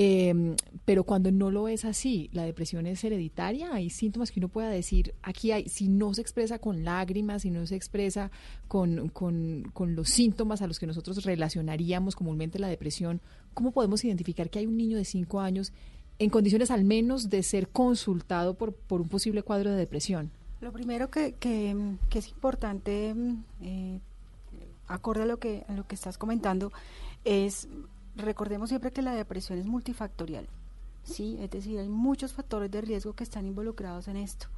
[0.00, 4.48] Eh, pero cuando no lo es así, la depresión es hereditaria, hay síntomas que uno
[4.48, 8.30] pueda decir, aquí hay, si no se expresa con lágrimas, si no se expresa
[8.68, 13.20] con, con, los síntomas a los que nosotros relacionaríamos comúnmente la depresión,
[13.54, 15.72] ¿cómo podemos identificar que hay un niño de 5 años
[16.20, 20.30] en condiciones al menos de ser consultado por, por un posible cuadro de depresión?
[20.60, 21.74] Lo primero que, que,
[22.14, 23.16] es importante,
[23.62, 23.98] eh,
[24.86, 26.70] acorde a lo que, a lo que estás comentando,
[27.24, 27.66] es
[28.18, 30.48] recordemos siempre que la depresión es multifactorial,
[31.02, 31.38] ¿sí?
[31.40, 34.48] Es decir, hay muchos factores de riesgo que están involucrados en esto.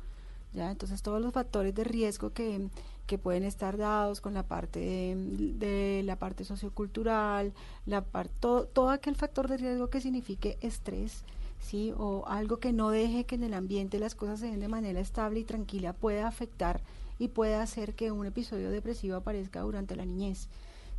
[0.52, 0.68] ¿Ya?
[0.72, 2.70] Entonces todos los factores de riesgo que,
[3.06, 4.80] que pueden estar dados con la parte
[5.14, 7.52] de, la parte sociocultural,
[7.86, 8.02] la
[8.40, 11.24] todo, todo aquel factor de riesgo que signifique estrés,
[11.60, 11.92] ¿sí?
[11.96, 14.98] o algo que no deje que en el ambiente las cosas se den de manera
[14.98, 16.80] estable y tranquila, pueda afectar
[17.20, 20.48] y puede hacer que un episodio depresivo aparezca durante la niñez.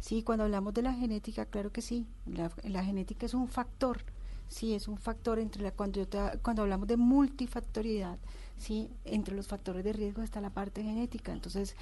[0.01, 3.99] Sí, cuando hablamos de la genética, claro que sí, la, genética es un factor,
[4.47, 6.05] sí, es un factor entre la, cuando,
[6.41, 8.17] cuando hablamos de multifactoriedad,
[8.57, 11.75] sí, entre los factores de riesgo está la parte genética, entonces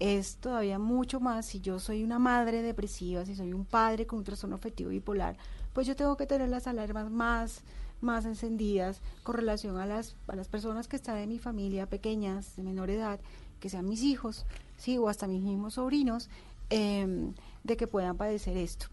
[0.00, 1.44] es todavía mucho más.
[1.44, 5.36] Si yo soy una madre depresiva, si soy un padre con un trastorno afectivo bipolar,
[5.74, 7.62] pues yo tengo que tener las alarmas más
[8.02, 12.54] más encendidas con relación a las, a las personas que están en mi familia pequeñas,
[12.56, 13.20] de menor edad,
[13.58, 14.44] que sean mis hijos,
[14.76, 16.28] sí, o hasta mis mismos sobrinos,
[16.68, 17.32] eh,
[17.66, 18.86] de que puedan padecer esto.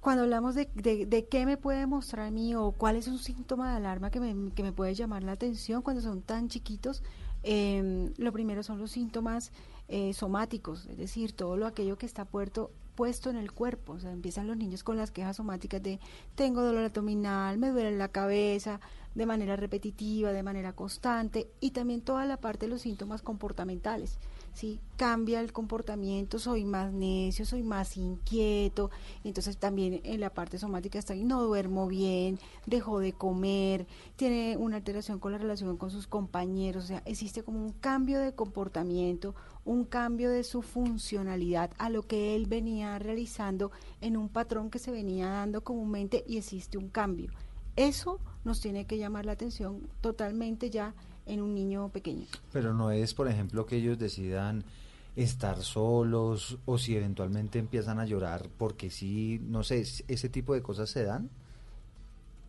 [0.00, 3.70] Cuando hablamos de, de, qué me puede mostrar a mí o cuál es un síntoma
[3.70, 7.02] de alarma que me, que me puede llamar la atención cuando son tan chiquitos,
[7.42, 9.52] eh, lo primero son los síntomas
[9.88, 13.92] eh, somáticos, es decir, todo lo aquello que está puerto, puesto en el cuerpo.
[13.92, 16.00] O sea, empiezan los niños con las quejas somáticas de
[16.34, 18.80] tengo dolor abdominal, me duele la cabeza,
[19.14, 24.18] de manera repetitiva, de manera constante, y también toda la parte de los síntomas comportamentales.
[24.56, 24.80] ¿Sí?
[24.96, 28.90] Cambia el comportamiento, soy más necio, soy más inquieto,
[29.22, 34.56] entonces también en la parte somática está ahí, no duermo bien, dejó de comer, tiene
[34.56, 38.34] una alteración con la relación con sus compañeros, o sea, existe como un cambio de
[38.34, 39.34] comportamiento,
[39.66, 44.78] un cambio de su funcionalidad a lo que él venía realizando en un patrón que
[44.78, 47.30] se venía dando comúnmente y existe un cambio.
[47.76, 50.94] Eso nos tiene que llamar la atención totalmente ya
[51.26, 52.26] en un niño pequeño.
[52.52, 54.64] Pero no es, por ejemplo, que ellos decidan
[55.16, 60.62] estar solos o si eventualmente empiezan a llorar porque sí, no sé, ese tipo de
[60.62, 61.30] cosas se dan.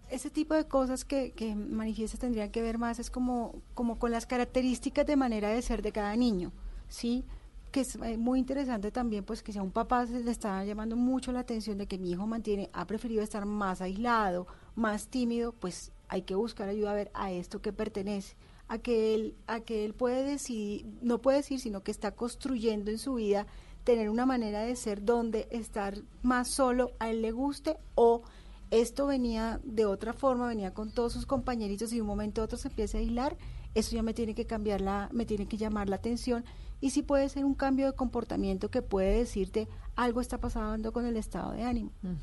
[0.10, 4.12] Ese tipo de cosas que, que manifiesta tendrían que ver más es como, como con
[4.12, 6.52] las características de manera de ser de cada niño,
[6.88, 7.26] ¿sí?
[7.72, 10.64] que es eh, muy interesante también, pues que si a un papá se le está
[10.64, 15.08] llamando mucho la atención de que mi hijo mantiene, ha preferido estar más aislado, más
[15.08, 18.36] tímido, pues hay que buscar ayuda a ver a esto que pertenece
[18.68, 22.92] a que él, a que él puede decidir, no puede decir, sino que está construyendo
[22.92, 23.48] en su vida
[23.84, 28.24] tener una manera de ser donde estar más solo a él le guste o
[28.70, 32.46] esto venía de otra forma, venía con todos sus compañeritos y de un momento a
[32.46, 33.38] otro se empieza a hilar,
[33.76, 36.44] eso ya me tiene que cambiar la, me tiene que llamar la atención
[36.82, 41.06] y sí puede ser un cambio de comportamiento que puede decirte algo está pasando con
[41.06, 41.92] el estado de ánimo.
[42.02, 42.14] Mm.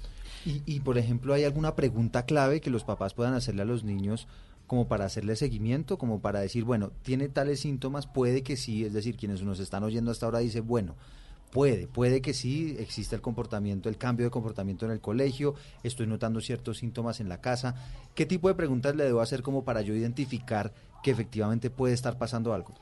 [0.45, 3.85] Y, y por ejemplo, ¿hay alguna pregunta clave que los papás puedan hacerle a los
[3.85, 4.29] niños
[4.75, 8.93] como para hacerle seguimiento, como para decir, bueno, tiene tales síntomas, puede que sí, es
[8.93, 10.97] decir, quienes nos están oyendo hasta ahora dicen, bueno,
[11.53, 16.09] Puede, puede que sí exista el comportamiento, el cambio de comportamiento en el colegio, estoy
[16.09, 17.77] notando ciertos síntomas en la casa.
[18.17, 20.73] ¿Qué tipo de preguntas le debo hacer como para yo identificar
[21.05, 22.75] que efectivamente puede estar pasando algo?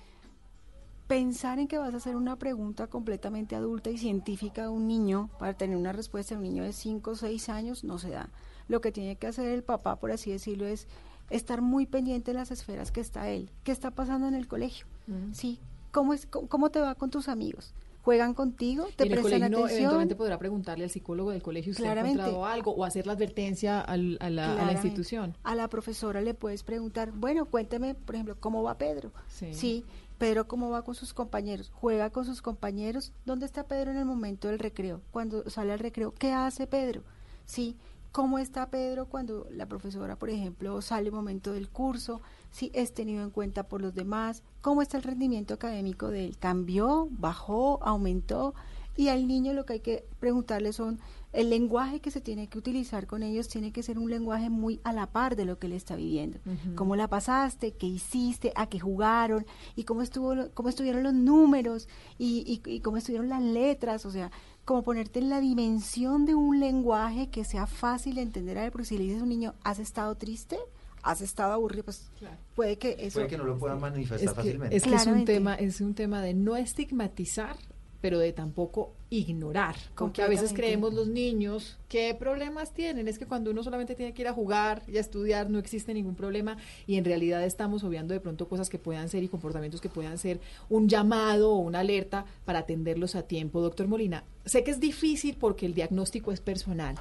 [1.07, 5.29] Pensar en que vas a hacer una pregunta completamente adulta y científica a un niño
[5.39, 8.31] para tener una respuesta a un niño de 5 o 6 años no se da.
[8.69, 10.89] Lo que tiene que hacer el papá, por así decirlo, es
[11.37, 13.51] estar muy pendiente de las esferas que está él.
[13.65, 14.87] ¿Qué está pasando en el colegio?
[15.33, 15.59] ¿Sí?
[15.91, 17.75] ¿Cómo, es, cómo te va con tus amigos?
[18.03, 19.71] juegan contigo, te prestan colegio atención.
[19.71, 23.81] eventualmente podrá preguntarle al psicólogo del colegio si ha encontrado algo o hacer la advertencia
[23.81, 25.37] a, la, institución.
[25.45, 29.13] A la profesora le puedes preguntar, bueno, cuénteme, por ejemplo, ¿cómo va Pedro?
[29.29, 29.55] Sí.
[29.55, 29.85] sí.
[30.19, 31.71] Pedro, ¿cómo va con sus compañeros?
[31.75, 33.13] ¿Juega con sus compañeros?
[33.25, 35.01] ¿Dónde está Pedro en el momento del recreo?
[35.11, 37.03] Cuando sale al recreo, ¿qué hace Pedro?
[37.45, 37.77] Sí.
[38.13, 42.21] ¿Cómo está Pedro cuando la profesora, por ejemplo, sale un momento del curso?
[42.53, 46.39] si es tenido en cuenta por los demás, cómo está el rendimiento académico de él,
[46.39, 48.55] cambió, bajó, aumentó,
[48.95, 51.01] y al niño lo que hay que preguntarle son
[51.33, 54.81] el lenguaje que se tiene que utilizar con ellos tiene que ser un lenguaje muy
[54.85, 56.41] a la par de lo que él está viviendo.
[56.75, 57.73] ¿Cómo la pasaste?
[57.73, 58.53] ¿Qué hiciste?
[58.55, 59.47] ¿A qué jugaron?
[59.77, 61.89] ¿Y cómo estuvo cómo estuvieron los números?
[62.19, 64.05] ¿Y, y, y cómo estuvieron las letras?
[64.05, 64.31] O sea,
[64.65, 68.71] como ponerte en la dimensión de un lenguaje que sea fácil de entender a él,
[68.71, 70.59] porque si le dices a un niño, ¿has estado triste?
[71.03, 72.11] has estado aburrido, pues
[72.55, 73.19] puede que eso...
[73.19, 74.77] Puede que no lo puedan manifestar fácilmente.
[74.77, 77.57] Es que es un, tema, es un tema de no estigmatizar,
[78.03, 79.77] pero de tampoco ignorar.
[79.97, 83.07] Porque a veces creemos los niños, ¿qué problemas tienen?
[83.07, 85.95] Es que cuando uno solamente tiene que ir a jugar y a estudiar, no existe
[85.95, 86.57] ningún problema
[86.89, 90.19] y en realidad estamos obviando de pronto cosas que puedan ser y comportamientos que puedan
[90.19, 93.61] ser un llamado o una alerta para atenderlos a tiempo.
[93.61, 96.97] Doctor Molina, sé que es difícil porque el diagnóstico es personal,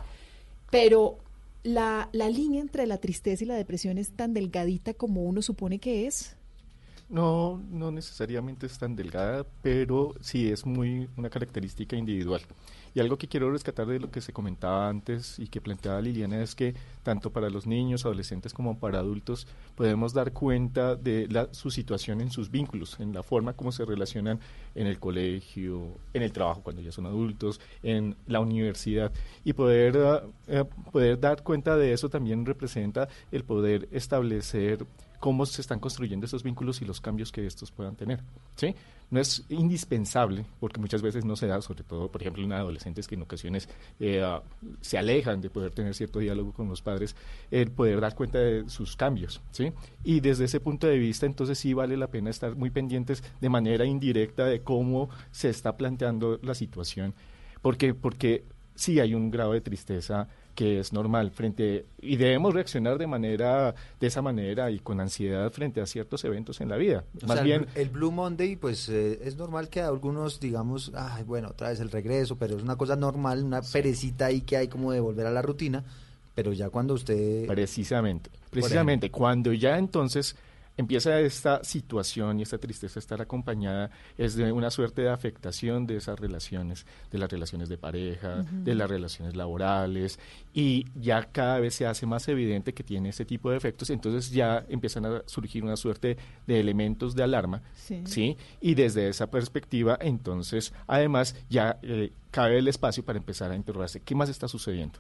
[0.70, 1.18] pero
[1.64, 5.80] la, la línea entre la tristeza y la depresión es tan delgadita como uno supone
[5.80, 6.38] que es.
[7.12, 12.42] No, no necesariamente es tan delgada, pero sí es muy una característica individual.
[12.96, 16.42] Y algo que quiero rescatar de lo que se comentaba antes y que planteaba Liliana
[16.42, 19.46] es que tanto para los niños, adolescentes como para adultos
[19.76, 23.84] podemos dar cuenta de la, su situación en sus vínculos, en la forma como se
[23.84, 24.40] relacionan
[24.74, 29.12] en el colegio, en el trabajo cuando ya son adultos, en la universidad.
[29.44, 34.86] Y poder, eh, poder dar cuenta de eso también representa el poder establecer
[35.22, 38.22] cómo se están construyendo esos vínculos y los cambios que estos puedan tener.
[38.56, 38.76] ¿sí?
[39.12, 43.08] No es indispensable, porque muchas veces no se da, sobre todo, por ejemplo, en adolescentes
[43.08, 43.70] que en ocasiones
[44.24, 44.42] ah,
[44.82, 47.16] se alejan de poder tener cierto diálogo con los padres,
[47.52, 49.42] el poder dar cuenta de sus cambios.
[49.52, 49.72] ¿sí?
[50.04, 53.50] Y desde ese punto de vista, entonces sí vale la pena estar muy pendientes de
[53.50, 57.14] manera indirecta de cómo se está planteando la situación,
[57.62, 62.98] porque, porque sí hay un grado de tristeza que es normal frente y debemos reaccionar
[62.98, 67.04] de manera de esa manera y con ansiedad frente a ciertos eventos en la vida.
[67.26, 71.70] Más bien el, Blue Monday pues eh, es normal que algunos digamos, ay, bueno, otra
[71.70, 75.00] vez el regreso, pero es una cosa normal, una perecita ahí que hay como de
[75.00, 75.84] volver a la rutina,
[76.36, 80.36] pero ya cuando usted precisamente, precisamente cuando ya entonces
[80.82, 85.88] empieza esta situación y esta tristeza a estar acompañada es de una suerte de afectación
[85.88, 90.20] de esas relaciones, de las relaciones de pareja, de las relaciones laborales
[90.54, 94.32] y ya cada vez se hace más evidente que tiene ese tipo de efectos, entonces
[94.32, 97.62] ya empiezan a surgir una suerte de elementos de alarma,
[98.06, 98.38] ¿sí?
[98.60, 104.00] Y desde esa perspectiva, entonces, además, ya eh, cabe el espacio para empezar a interrogarse
[104.00, 105.00] qué más está sucediendo.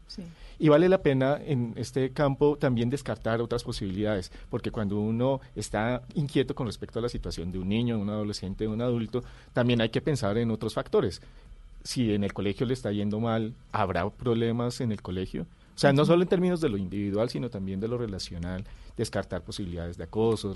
[0.59, 6.03] Y vale la pena en este campo también descartar otras posibilidades, porque cuando uno está
[6.13, 9.23] inquieto con respecto a la situación de un niño, de un adolescente, de un adulto,
[9.53, 11.21] también hay que pensar en otros factores.
[11.83, 15.47] Si en el colegio le está yendo mal, ¿habrá problemas en el colegio?
[15.81, 18.63] O sea, no solo en términos de lo individual, sino también de lo relacional,
[18.95, 20.53] descartar posibilidades de acoso,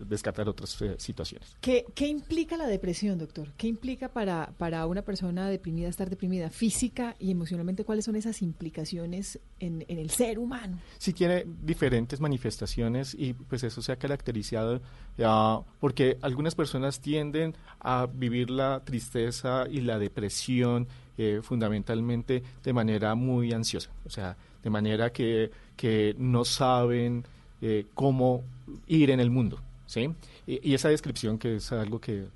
[0.00, 1.56] descartar otras eh, situaciones.
[1.60, 3.52] ¿Qué, ¿Qué, implica la depresión, doctor?
[3.56, 7.84] ¿Qué implica para, para una persona deprimida estar deprimida física y emocionalmente?
[7.84, 10.80] ¿Cuáles son esas implicaciones en, en el ser humano?
[10.98, 14.80] Sí, tiene diferentes manifestaciones y pues eso se ha caracterizado
[15.18, 22.72] uh, porque algunas personas tienden a vivir la tristeza y la depresión eh, fundamentalmente de
[22.72, 27.24] manera muy ansiosa, o sea, de manera que, que no saben
[27.62, 28.42] eh, cómo
[28.88, 29.60] ir en el mundo.
[29.86, 30.10] ¿sí?
[30.46, 32.26] Y, esa descripción, que es algo que,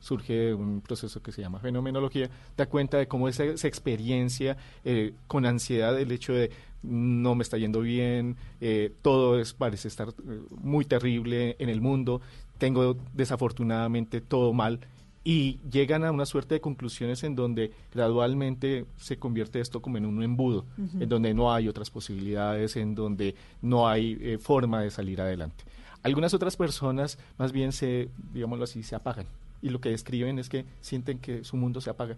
[0.00, 5.14] surge de un proceso que se llama fenomenología, da cuenta de cómo esa, experiencia eh,
[5.26, 6.50] con ansiedad, el hecho de
[6.82, 11.80] no me está yendo bien, eh, todo es, parece estar eh, muy terrible en el
[11.80, 12.20] mundo,
[12.58, 14.80] tengo desafortunadamente todo mal
[15.22, 20.06] y llegan a una suerte de conclusiones en donde gradualmente se convierte esto como en
[20.06, 25.20] un embudo, en donde no hay otras posibilidades, en donde no hay forma de salir
[25.20, 25.64] adelante.
[26.02, 29.26] Algunas otras personas más bien se, digámoslo así, se apagan
[29.62, 32.16] y lo que describen es que sienten que su mundo se apaga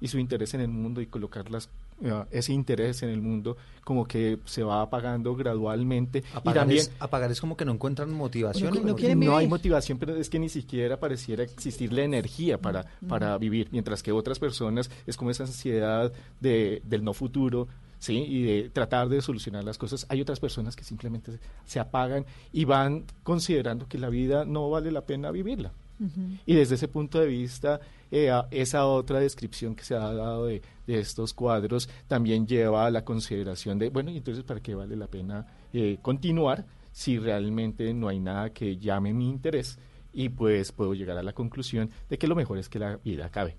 [0.00, 1.68] y su interés en el mundo y colocarlas eh,
[2.30, 6.92] ese interés en el mundo como que se va apagando gradualmente apagar y también es,
[6.98, 8.74] apagar es como que no encuentran motivación
[9.18, 13.68] no, hay motivación pero es que ni siquiera pareciera existir la energía para para vivir
[13.72, 17.66] mientras que otras personas es como esa ansiedad de, del no futuro
[17.98, 18.24] ¿sí?
[18.28, 20.06] y de tratar de solucionar las cosas.
[20.08, 24.90] Hay otras personas que simplemente se apagan y van considerando que la vida no vale
[24.90, 25.72] la pena vivirla.
[26.44, 27.80] Y desde ese punto de vista,
[28.10, 33.04] eh, esa otra descripción que se ha dado de, estos cuadros también lleva a la
[33.04, 38.20] consideración de, bueno, entonces, ¿para qué vale la pena eh, continuar si realmente no hay
[38.20, 39.78] nada que llame mi interés?
[40.12, 43.26] Y pues puedo llegar a la conclusión de que lo mejor es que la vida
[43.26, 43.56] acabe.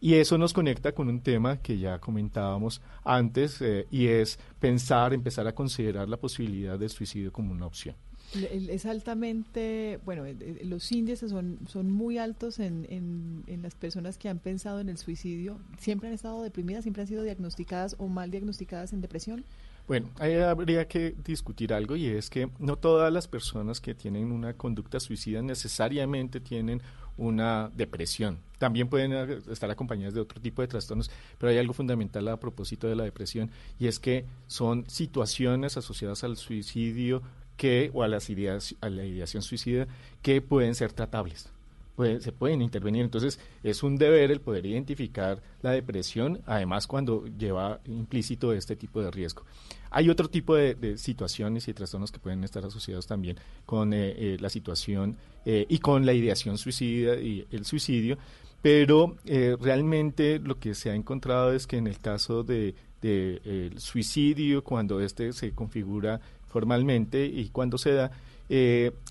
[0.00, 5.12] Y eso nos conecta con un tema que ya comentábamos antes eh, y es pensar,
[5.12, 7.94] empezar a considerar la posibilidad del suicidio como una opción.
[8.34, 13.74] Es altamente, bueno, eh, eh, los índices son, son muy altos en, en, en, las
[13.74, 15.58] personas que han pensado en el suicidio.
[15.78, 16.84] ¿Siempre han estado deprimidas?
[16.84, 19.44] ¿Siempre han sido diagnosticadas o mal diagnosticadas en depresión?
[19.88, 24.30] Bueno, ahí habría que discutir algo y es que no todas las personas que tienen
[24.30, 26.80] una conducta suicida necesariamente tienen
[27.16, 28.38] una depresión.
[28.58, 29.12] También pueden
[29.50, 33.02] estar acompañadas de otro tipo de trastornos, pero hay algo fundamental a propósito de la
[33.02, 33.50] depresión
[33.80, 37.22] y es que son situaciones asociadas al suicidio
[37.60, 39.86] que o a, las ideas, la ideación suicida
[40.22, 41.50] que pueden ser tratables.
[42.20, 43.02] se pueden intervenir.
[43.02, 49.02] Entonces, es un deber el poder identificar la depresión, además cuando lleva implícito este tipo
[49.02, 49.44] de riesgo.
[49.90, 53.36] Hay otro tipo de, situaciones y trastornos que pueden estar asociados también
[53.66, 58.16] con eh, eh, la situación eh, y con la ideación suicida y el suicidio,
[58.62, 64.62] pero realmente lo que se ha encontrado es que en el caso de, el suicidio,
[64.64, 66.20] cuando este se configura
[66.50, 68.10] formalmente y cuando se da,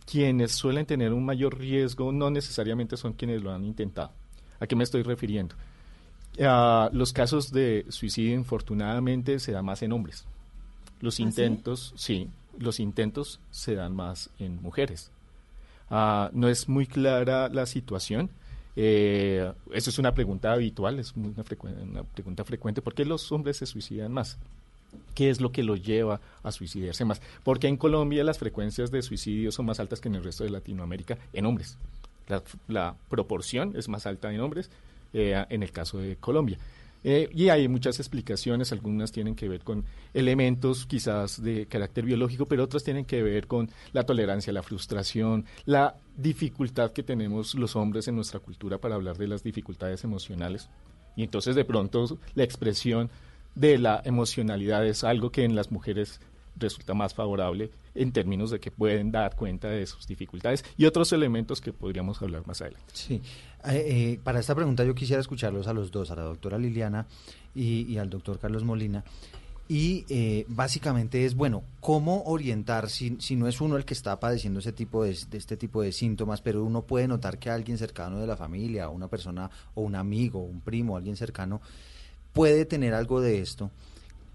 [0.06, 4.12] quienes suelen tener un mayor riesgo no necesariamente son quienes lo han intentado.
[4.60, 5.56] ¿A qué me estoy refiriendo?
[6.92, 10.26] los casos de suicidio, infortunadamente, se da más en hombres.
[11.02, 12.30] Los ¿Ah, intentos, sí?
[12.58, 15.12] los intentos se dan más en mujeres.
[15.90, 18.30] Ah, no es muy clara la situación.
[18.76, 22.82] Eh, eso es una pregunta habitual, es una, una, pregunta frecuente.
[22.82, 24.38] ¿Por qué los hombres se suicidan más?
[25.16, 27.22] ¿Qué es lo que los lleva a suicidarse más?
[27.44, 30.50] Porque en Colombia las frecuencias de suicidio son más altas que en el resto de
[30.50, 31.78] Latinoamérica en hombres.
[32.68, 34.70] La, proporción es más alta en hombres
[35.14, 36.58] eh, en el caso de Colombia.
[37.04, 42.46] Eh, y hay muchas explicaciones, algunas tienen que ver con elementos quizás de carácter biológico,
[42.46, 47.76] pero otras tienen que ver con la tolerancia, la frustración, la dificultad que tenemos los
[47.76, 50.70] hombres en nuestra cultura para hablar de las dificultades emocionales.
[51.16, 53.10] Y entonces de pronto la expresión
[53.60, 56.22] de la emocionalidad es algo que en las mujeres
[56.56, 61.12] resulta más favorable en términos de que pueden dar cuenta de sus dificultades y otros
[61.12, 62.88] elementos que podríamos hablar más adelante.
[62.94, 63.22] Sí,
[63.66, 67.06] eh, eh, para esta pregunta yo quisiera escucharlos a los dos, a la doctora Liliana
[67.54, 69.04] y, al doctor Carlos Molina.
[69.68, 74.20] Y eh, básicamente es, bueno, ¿cómo orientar si, si, no es uno el que está
[74.20, 77.78] padeciendo ese tipo de, de, este tipo de síntomas, pero uno puede notar que alguien
[77.78, 81.62] cercano de la familia, una persona o un amigo, un primo, alguien cercano,
[82.34, 83.72] puede tener algo de esto?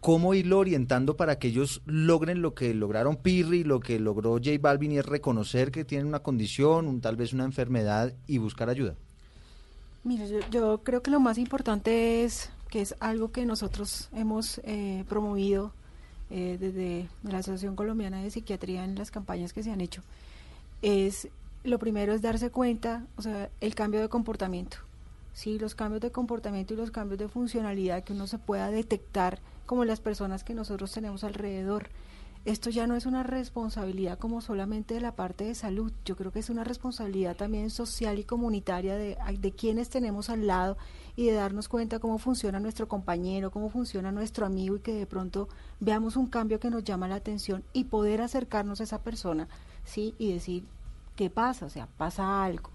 [0.04, 4.50] cómo irlo orientando para que ellos logren lo que lograron Pirri, lo que logró J
[4.60, 8.96] Balvin y es reconocer que tienen una condición, tal vez una enfermedad y buscar ayuda.
[10.02, 15.04] Mira, yo, creo que lo más importante es que es algo que nosotros hemos eh,
[15.08, 15.72] promovido
[16.28, 20.02] eh, desde la Asociación Colombiana de Psiquiatría en las campañas que se han hecho.
[20.82, 21.28] Es
[21.62, 24.76] lo primero es darse cuenta, o sea, el cambio de comportamiento.
[25.34, 29.40] Sí, los cambios de comportamiento y los cambios de funcionalidad que uno se pueda detectar
[29.66, 31.88] como las personas que nosotros tenemos alrededor.
[32.44, 36.30] Esto ya no es una responsabilidad como solamente de la parte de salud, yo creo
[36.30, 40.76] que es una responsabilidad también social y comunitaria de, de quienes tenemos al lado
[41.16, 45.06] y de darnos cuenta cómo funciona nuestro compañero, cómo funciona nuestro amigo y que de
[45.06, 45.48] pronto
[45.80, 49.48] veamos un cambio que nos llama la atención y poder acercarnos a esa persona,
[49.84, 50.14] ¿sí?
[50.18, 50.64] Y decir,
[51.16, 51.64] ¿qué pasa?
[51.64, 52.70] O sea, pasa algo.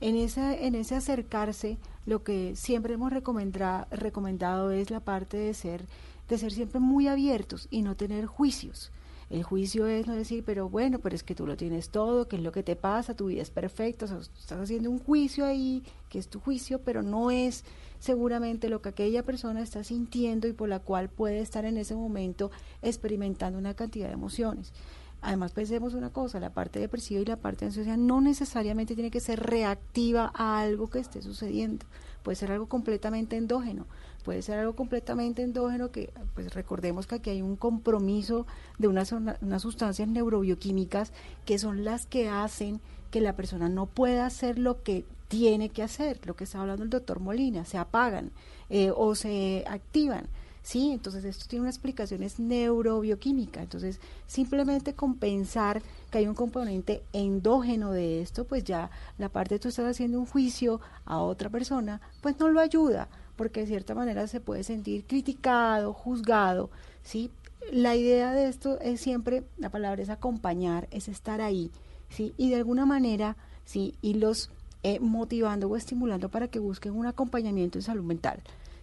[0.00, 5.86] En ese, en ese acercarse, lo que siempre hemos recomendado es la parte de ser
[6.28, 8.90] de ser siempre muy abiertos y no tener juicios.
[9.28, 12.36] El juicio es no decir, pero bueno, pero es que tú lo tienes todo, que
[12.36, 15.46] es lo que te pasa, tu vida es perfecta, o sea, estás haciendo un juicio
[15.46, 17.64] ahí, que es tu juicio, pero no es
[17.98, 21.94] seguramente lo que aquella persona está sintiendo y por la cual puede estar en ese
[21.94, 22.50] momento
[22.82, 24.74] experimentando una cantidad de emociones.
[25.22, 29.20] Además, pensemos una cosa, la parte depresiva y la parte ansiosa no necesariamente tiene que
[29.20, 31.86] ser reactiva a algo que esté sucediendo.
[32.24, 33.86] Puede ser algo completamente endógeno,
[34.24, 38.46] puede ser algo completamente endógeno que, pues recordemos que aquí hay un compromiso
[38.78, 41.12] de unas, unas sustancias neurobioquímicas
[41.44, 42.80] que son las que hacen
[43.12, 46.82] que la persona no pueda hacer lo que tiene que hacer, lo que está hablando
[46.82, 48.32] el doctor Molina, se apagan
[48.70, 50.26] eh, o se activan.
[50.62, 50.92] ¿Sí?
[50.92, 53.62] Entonces esto tiene una explicación es neurobioquímica.
[53.62, 59.56] Entonces simplemente con pensar que hay un componente endógeno de esto, pues ya la parte
[59.56, 63.66] de tú estás haciendo un juicio a otra persona, pues no lo ayuda, porque de
[63.66, 66.70] cierta manera se puede sentir criticado, juzgado,
[67.02, 67.30] ¿sí?
[67.70, 71.70] La idea de esto es siempre, la palabra es acompañar, es estar ahí,
[72.08, 72.34] ¿sí?
[72.36, 73.94] Y de alguna manera, ¿sí?
[74.02, 74.50] Y los
[74.82, 78.42] eh, motivando o estimulando para que busquen un acompañamiento en salud mental.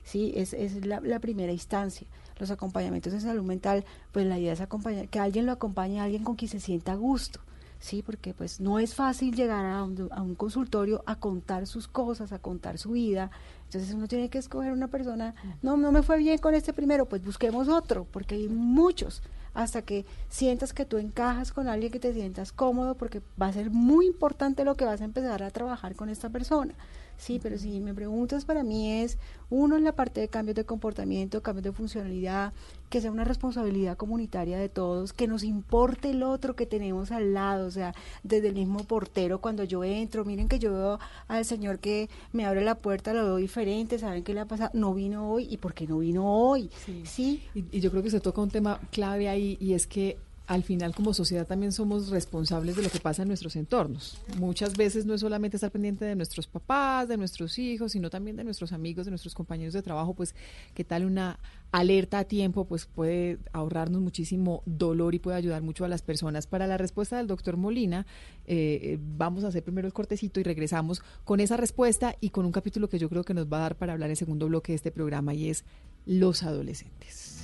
[0.10, 0.34] ¿Sí?
[0.36, 2.08] Es, es la, primera instancia.
[2.40, 6.06] Los acompañamientos de salud mental, pues la idea es acompañar, que alguien lo acompañe a
[6.06, 7.42] alguien con quien se sienta a gusto,
[7.80, 8.02] ¿sí?
[8.02, 12.32] Porque pues no es fácil llegar a un, a un consultorio a contar sus cosas,
[12.32, 13.30] a contar su vida.
[13.66, 17.06] Entonces uno tiene que escoger una persona, no, no me fue bien con este primero,
[17.06, 19.22] pues busquemos otro, porque hay muchos
[19.54, 23.54] hasta que sientas que tú encajas con alguien que te sientas cómodo, porque va a
[23.54, 26.74] ser muy importante lo que vas a empezar a trabajar con esta persona.
[27.20, 29.18] Sí, pero si me preguntas, para mí es
[29.50, 32.54] uno en la parte de cambios de comportamiento, cambios de funcionalidad,
[32.90, 37.34] que sea una responsabilidad comunitaria de todos, que nos importe el otro que tenemos al
[37.34, 37.94] lado, o sea,
[38.24, 42.46] desde el mismo portero cuando yo entro, miren que yo veo al señor que me
[42.46, 45.58] abre la puerta, lo veo diferente, saben qué le ha pasado, no vino hoy y
[45.58, 46.72] por qué no vino hoy,
[47.04, 47.44] sí.
[47.54, 50.18] Y, y yo creo que se toca un tema clave ahí y es que
[50.50, 54.20] al final como sociedad también somos responsables de lo que pasa en nuestros entornos.
[54.40, 58.36] Muchas veces no es solamente estar pendiente de nuestros papás, de nuestros hijos, sino también
[58.36, 60.34] de nuestros amigos, de nuestros compañeros de trabajo, pues
[60.74, 61.38] qué tal una
[61.72, 66.48] alerta a tiempo, pues puede ahorrarnos muchísimo dolor y puede ayudar mucho a las personas.
[66.48, 68.08] Para la respuesta del doctor Molina,
[68.48, 72.52] eh, vamos a hacer primero el cortecito y regresamos con esa respuesta y con un
[72.52, 74.78] capítulo que yo creo que nos va a dar para hablar en segundo bloque de
[74.78, 75.64] este programa y es
[76.08, 77.38] los adolescentes.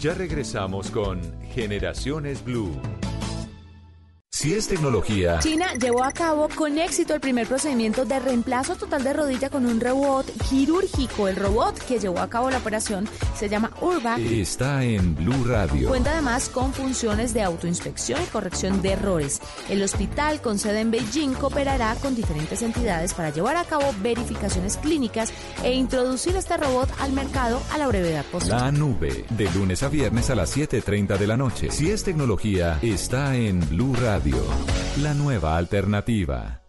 [0.00, 1.20] Ya regresamos con
[1.52, 2.99] Generaciones Blue.
[4.40, 5.38] Si es tecnología.
[5.40, 9.66] China llevó a cabo con éxito el primer procedimiento de reemplazo total de rodilla con
[9.66, 11.28] un robot quirúrgico.
[11.28, 13.06] El robot que llevó a cabo la operación
[13.38, 14.16] se llama Urba.
[14.16, 15.90] Está en Blue Radio.
[15.90, 19.42] Cuenta además con funciones de autoinspección y corrección de errores.
[19.68, 24.78] El hospital con sede en Beijing cooperará con diferentes entidades para llevar a cabo verificaciones
[24.78, 28.56] clínicas e introducir este robot al mercado a la brevedad posible.
[28.56, 31.70] La nube, de lunes a viernes a las 7.30 de la noche.
[31.70, 34.29] Si es tecnología, está en Blue Radio
[35.02, 36.62] la nueva alternativa.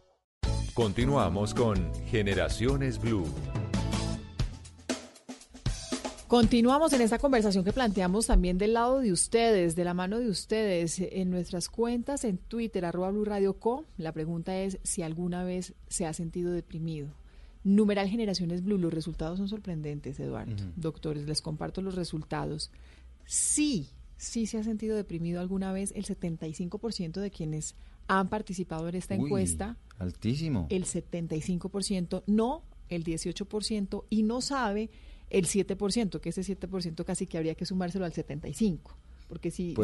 [0.73, 3.25] Continuamos con Generaciones Blue.
[6.27, 10.29] Continuamos en esta conversación que planteamos también del lado de ustedes, de la mano de
[10.29, 13.83] ustedes, en nuestras cuentas en Twitter, arroba Blue Radio Co.
[13.97, 17.09] La pregunta es si alguna vez se ha sentido deprimido.
[17.65, 20.55] Numeral Generaciones Blue, los resultados son sorprendentes, Eduardo.
[20.77, 22.71] Doctores, les comparto los resultados.
[23.25, 23.89] Sí,
[24.21, 27.73] sí se ha sentido deprimido alguna vez, el 75% de quienes
[28.07, 29.77] han participado en esta encuesta.
[29.97, 30.67] Altísimo.
[30.69, 34.91] El 75%, no el 18% y no sabe
[35.31, 38.79] el 7%, que ese 7% casi que habría que sumárselo al 75%.
[39.27, 39.75] Porque si,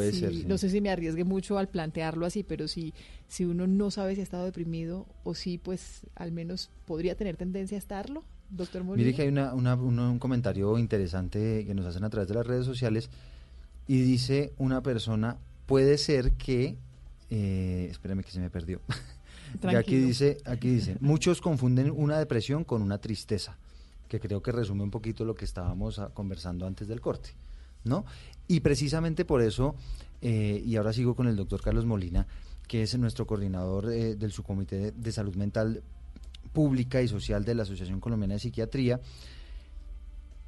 [0.45, 2.93] no sé si me arriesgue mucho al plantearlo así, pero si,
[3.29, 7.37] si uno no sabe si ha estado deprimido o si pues al menos podría tener
[7.37, 9.05] tendencia a estarlo, doctor Molina.
[9.05, 12.65] Mire que hay una, un comentario interesante que nos hacen a través de las redes
[12.65, 13.09] sociales
[13.87, 16.77] y dice una persona, puede ser que,
[17.29, 18.81] eh, espérame que se me perdió.
[19.75, 23.57] aquí dice, aquí dice, muchos confunden una depresión con una tristeza,
[24.07, 27.31] que creo que resume un poquito lo que estábamos ah, conversando antes del corte,
[27.83, 28.05] ¿no?
[28.47, 29.75] Y precisamente por eso,
[30.21, 32.27] eh, y ahora sigo con el doctor Carlos Molina,
[32.67, 35.83] que es nuestro coordinador eh, del subcomité de salud mental
[36.51, 38.99] pública y social de la Asociación Colombiana de Psiquiatría,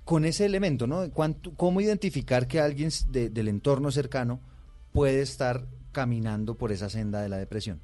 [0.10, 1.07] con ese elemento, ¿no?
[1.55, 4.39] ¿Cómo identificar que alguien del entorno cercano
[4.91, 7.80] puede estar caminando por esa senda de la depresión?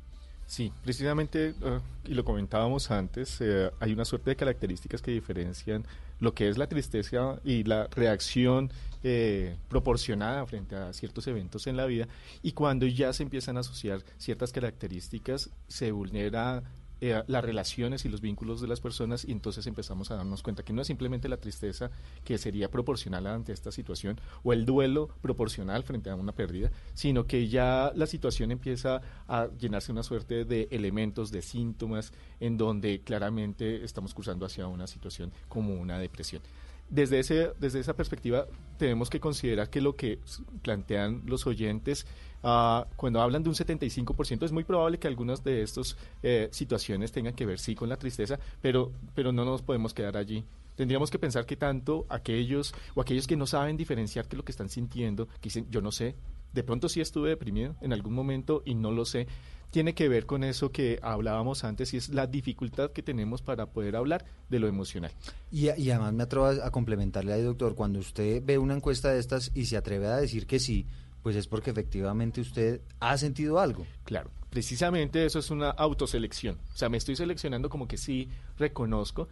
[0.48, 5.86] Sí, precisamente, ah, y lo comentábamos antes, eh, hay una suerte de características que diferencian
[6.20, 8.72] lo que es la tristeza y la reacción
[9.04, 12.08] eh, proporcionada frente a ciertos eventos en la vida,
[12.42, 16.64] y cuando ya se empiezan a asociar ciertas características, se vulnera
[17.02, 20.64] eh, las relaciones y los vínculos de las personas y entonces empezamos a darnos cuenta
[20.64, 21.92] que no es simplemente la tristeza
[22.24, 27.26] que sería proporcional ante esta situación o el duelo proporcional frente a una pérdida, sino
[27.26, 33.02] que ya la situación empieza a llenarse una suerte de elementos, de síntomas, en donde
[33.02, 36.42] claramente estamos cursando hacia una situación como una depresión.
[36.90, 38.46] Desde, ese, desde esa perspectiva
[38.78, 40.20] tenemos que considerar que lo que
[40.62, 42.06] plantean los oyentes
[42.46, 47.12] uh, cuando hablan de un 75% es muy probable que algunas de estas eh, situaciones
[47.12, 50.46] tengan que ver sí con la tristeza, pero, pero no nos podemos quedar allí.
[50.76, 54.46] Tendríamos que pensar que tanto aquellos o aquellos que no saben diferenciar qué es lo
[54.46, 56.16] que están sintiendo, que dicen yo no sé,
[56.54, 59.28] de pronto sí estuve deprimido en algún momento y no lo sé,
[59.72, 63.66] tiene que ver con eso que hablábamos antes y es la dificultad que tenemos para
[63.66, 65.12] poder hablar de lo emocional.
[65.52, 69.52] Y, además me atrevo a, complementarle ahí, doctor, cuando usted ve una encuesta de estas
[69.54, 70.86] y se atreve a decir que sí,
[71.26, 73.88] pues es porque efectivamente usted ha sentido algo.
[74.04, 76.60] Claro, precisamente eso es una autoselección.
[76.72, 79.28] O sea, me estoy seleccionando como que sí reconozco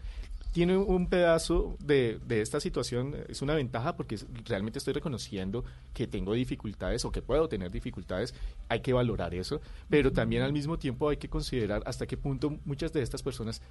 [0.51, 6.07] tiene un pedazo de, de, esta situación, es una ventaja porque realmente estoy reconociendo que
[6.07, 8.33] tengo dificultades o que puedo tener dificultades,
[8.69, 12.57] hay que valorar eso, pero también al mismo tiempo hay que considerar hasta qué punto
[12.65, 13.61] muchas de estas personas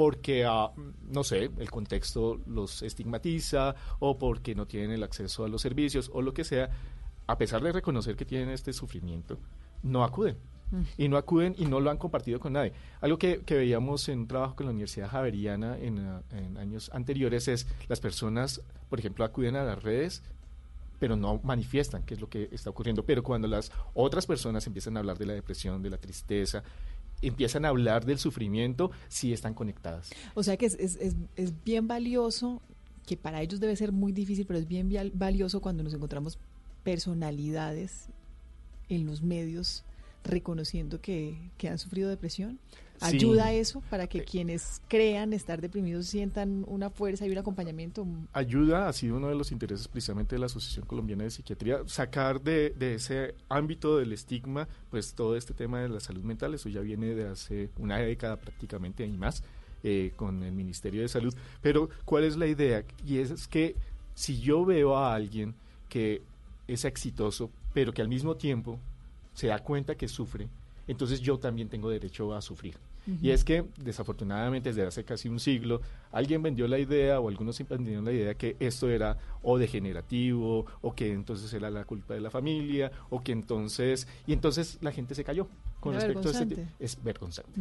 [0.00, 0.70] porque, ah,
[1.10, 6.10] no sé, el contexto los estigmatiza o porque no tienen el acceso a los servicios
[6.14, 6.70] o lo que sea,
[7.30, 9.38] a pesar de reconocer que tienen este sufrimiento,
[9.82, 10.36] no acuden
[10.96, 12.72] y no acuden y no lo han compartido con nadie.
[13.00, 15.98] Algo que, veíamos en un trabajo con la Universidad Javeriana en,
[16.30, 20.22] en, años anteriores es las personas, por ejemplo, acuden a las redes
[20.98, 23.06] pero no manifiestan qué es lo que está ocurriendo.
[23.06, 26.62] Pero cuando las otras personas empiezan a hablar de la depresión, de la tristeza,
[27.22, 30.10] empiezan a hablar del sufrimiento, sí están conectadas.
[30.34, 32.60] O sea que es, es, es, es bien valioso,
[33.06, 36.38] que para ellos debe ser muy difícil, pero es bien valioso cuando nos encontramos
[36.82, 38.08] personalidades
[38.88, 39.84] en los medios
[40.24, 42.58] reconociendo que, han sufrido depresión?
[43.02, 48.06] ¿Ayuda eso para que eh, quienes crean estar deprimidos sientan una fuerza y un acompañamiento?
[48.34, 52.42] Ayuda, ha sido uno de los intereses precisamente de la Asociación Colombiana de Psiquiatría, sacar
[52.42, 56.82] de, ese ámbito del estigma, pues todo este tema de la salud mental, eso ya
[56.82, 59.42] viene de hace una década prácticamente y más.
[59.82, 61.34] Eh, con el Ministerio de Salud.
[61.62, 62.84] Pero, ¿cuál es la idea?
[63.02, 63.76] Y es que
[64.14, 65.54] si yo veo a alguien
[65.88, 66.20] que
[66.72, 68.78] es exitoso, pero que al mismo tiempo
[69.34, 70.48] se da cuenta que sufre,
[70.86, 72.76] entonces yo también tengo derecho a sufrir.
[73.22, 75.80] Y es que, desafortunadamente, desde hace casi un siglo,
[76.12, 80.94] alguien vendió la idea, o algunos vendieron la idea que esto era o degenerativo, o
[80.94, 84.06] que entonces era la culpa de la familia, o que entonces.
[84.26, 85.48] Y entonces la gente se cayó
[85.80, 87.60] con respecto a este Es vergonzante.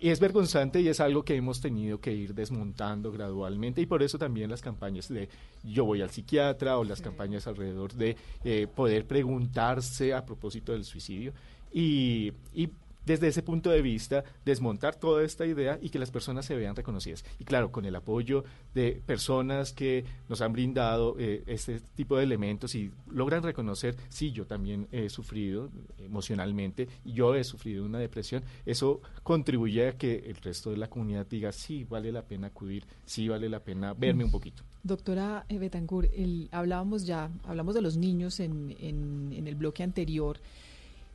[0.00, 4.02] Y es vergonzante y es algo que hemos tenido que ir desmontando gradualmente, y por
[4.02, 5.28] eso también las campañas de
[5.64, 10.84] yo voy al psiquiatra, o las campañas alrededor de eh, poder preguntarse a propósito del
[10.84, 11.32] suicidio.
[11.72, 12.70] Y, y
[13.06, 16.76] desde ese punto de vista, desmontar toda esta idea y que las personas se vean
[16.76, 17.24] reconocidas.
[17.38, 18.44] Y claro, con el apoyo
[18.74, 24.32] de personas que nos han brindado eh, este tipo de elementos y logran reconocer, sí,
[24.32, 30.36] yo también he sufrido emocionalmente, yo he sufrido una depresión, eso contribuye a que el
[30.36, 34.24] resto de la comunidad diga, sí, vale la pena acudir, sí, vale la pena verme
[34.24, 34.64] un poquito.
[34.82, 36.10] Doctora Betancourt,
[36.50, 40.38] hablábamos ya, hablamos de los niños en, en el bloque anterior.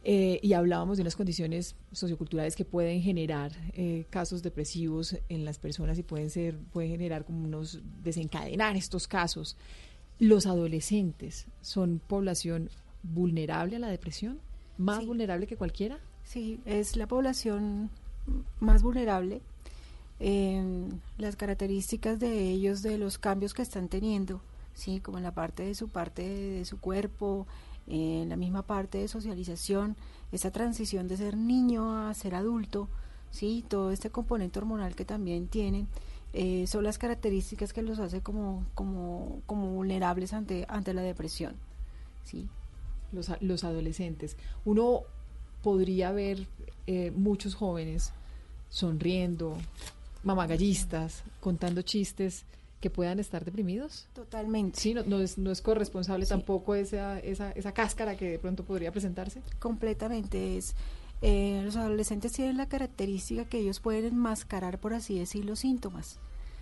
[0.03, 5.59] Eh, y hablábamos de unas condiciones socioculturales que pueden generar eh, casos depresivos en las
[5.59, 9.57] personas y pueden ser, pueden generar como unos desencadenar estos casos.
[10.17, 12.69] Los adolescentes son población
[13.03, 14.39] vulnerable a la depresión,
[14.77, 15.99] más vulnerable que cualquiera.
[16.23, 17.91] Sí, es la población
[18.59, 19.41] más vulnerable.
[20.19, 24.41] las características de ellos, de los cambios que están teniendo,
[24.73, 27.45] sí, como en la parte de su parte de su cuerpo,
[27.87, 29.95] en la misma parte de socialización,
[30.31, 32.87] esa transición de ser niño a ser adulto,
[33.31, 33.65] ¿sí?
[33.67, 35.87] todo este componente hormonal que también tienen,
[36.33, 41.55] eh, son las características que los hace como, como, como vulnerables ante, ante la depresión.
[42.23, 42.47] ¿sí?
[43.11, 44.37] Los, los adolescentes.
[44.63, 45.01] Uno
[45.61, 46.47] podría ver
[46.87, 48.13] eh, muchos jóvenes
[48.69, 49.57] sonriendo,
[50.23, 52.45] mamagallistas, contando chistes
[52.81, 54.07] que puedan estar deprimidos?
[54.13, 54.79] Totalmente.
[54.79, 58.91] Sí, no, es, no es corresponsable tampoco esa, esa, esa cáscara que de pronto podría
[58.91, 59.41] presentarse.
[59.59, 60.57] Completamente.
[60.57, 60.75] Es,
[61.21, 66.19] eh, los adolescentes tienen la característica que ellos pueden enmascarar, por así decir, los síntomas.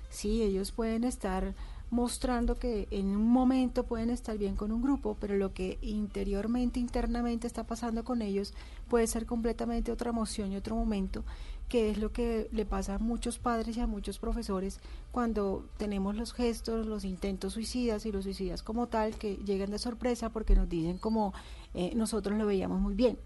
[0.09, 1.55] Sí, ellos pueden estar
[1.91, 6.79] mostrando que en un momento pueden estar bien con un grupo, pero lo que interiormente,
[6.79, 8.53] internamente está pasando con ellos
[8.87, 11.23] puede ser completamente otra emoción y otro momento
[11.69, 14.79] que es lo que le pasa a muchos padres y a muchos profesores
[15.11, 19.79] cuando tenemos los gestos, los intentos suicidas y los suicidas como tal que llegan de
[19.79, 21.33] sorpresa porque nos dicen como
[21.73, 23.17] eh, nosotros lo veíamos muy bien.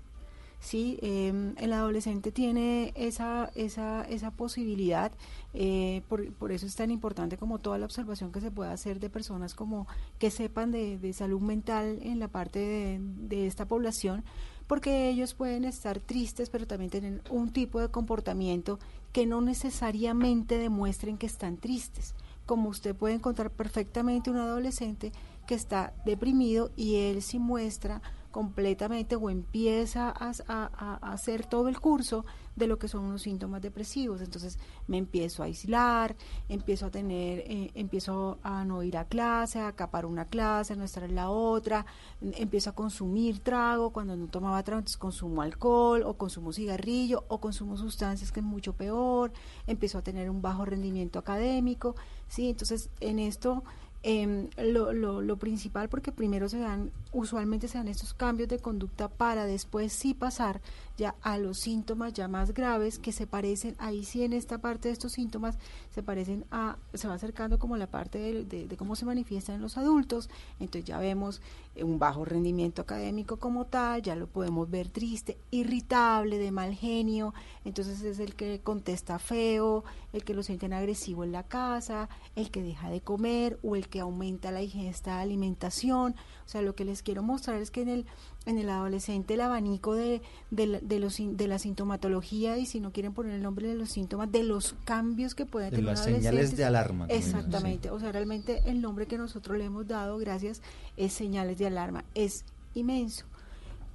[0.64, 5.12] Sí, em, el adolescente tiene esa, esa, esa posibilidad,
[5.54, 9.02] eh, por, por, eso es tan importante como toda la observación que se pueda hacer
[9.02, 9.88] de personas como
[10.20, 14.24] que sepan de, de salud mental en la parte de, esta población,
[14.68, 18.80] porque ellos pueden estar tristes, pero también tienen un tipo de comportamiento
[19.12, 22.16] que no necesariamente demuestren que están tristes.
[22.46, 25.12] Como usted puede encontrar perfectamente un adolescente
[25.48, 28.02] que está deprimido y él sí muestra
[28.32, 32.26] completamente o empieza a, hacer todo el curso
[32.56, 34.22] de lo que son unos síntomas depresivos.
[34.22, 36.16] Entonces me empiezo a aislar,
[36.50, 40.76] empiezo a tener, eh, empiezo a no ir a clase, a acapar una clase, a
[40.76, 41.86] no estar en la otra,
[42.22, 47.40] empiezo a consumir trago, cuando no tomaba trago, entonces consumo alcohol o consumo cigarrillo o
[47.40, 49.32] consumo sustancias que es mucho peor,
[49.68, 51.96] empiezo a tener un bajo rendimiento académico,
[52.28, 52.50] ¿sí?
[52.50, 53.64] Entonces en esto
[54.06, 58.60] eh, lo, lo, lo, principal, porque primero se dan, usualmente se dan estos cambios de
[58.60, 60.60] conducta para después sí pasar
[60.98, 64.90] ya a los síntomas ya más graves que se parecen, ahí sí en esta parte
[64.90, 65.58] de estos síntomas
[65.90, 69.78] se parecen a, se va acercando como la parte de, cómo se manifiestan en los
[69.78, 70.30] adultos,
[70.60, 71.42] entonces ya vemos
[71.76, 76.74] eh, un bajo rendimiento académico como tal, ya lo podemos ver triste, irritable, de mal
[76.74, 77.34] genio,
[77.66, 82.52] entonces es el que contesta feo, el que lo sienten agresivo en la casa, el
[82.52, 86.16] que deja de comer o el que aumenta la ingesta de alimentación,
[86.54, 88.06] sea, lo que les quiero mostrar es que en el
[88.46, 93.14] en el adolescente el abanico de, de, los, de la sintomatología y si no quieren
[93.14, 96.66] poner el nombre de los síntomas, de los cambios que pueden tener las señales de
[96.66, 97.06] alarma.
[97.10, 100.62] Exactamente, o sea, realmente el nombre que nosotros le hemos dado, gracias,
[100.98, 102.44] es señales de alarma, es
[102.74, 103.26] inmenso.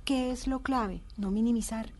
[0.05, 1.03] ¿Qué es lo clave?
[1.19, 1.93] No minimizar.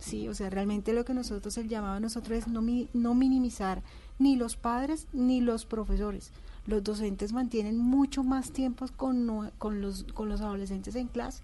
[0.00, 3.82] Sí, o sea, realmente lo que nosotros, el llamado a nosotros es no, no minimizar
[4.18, 6.32] ni los padres ni los profesores.
[6.68, 11.42] Los docentes mantienen mucho más tiempo con, con, los, con los adolescentes en clase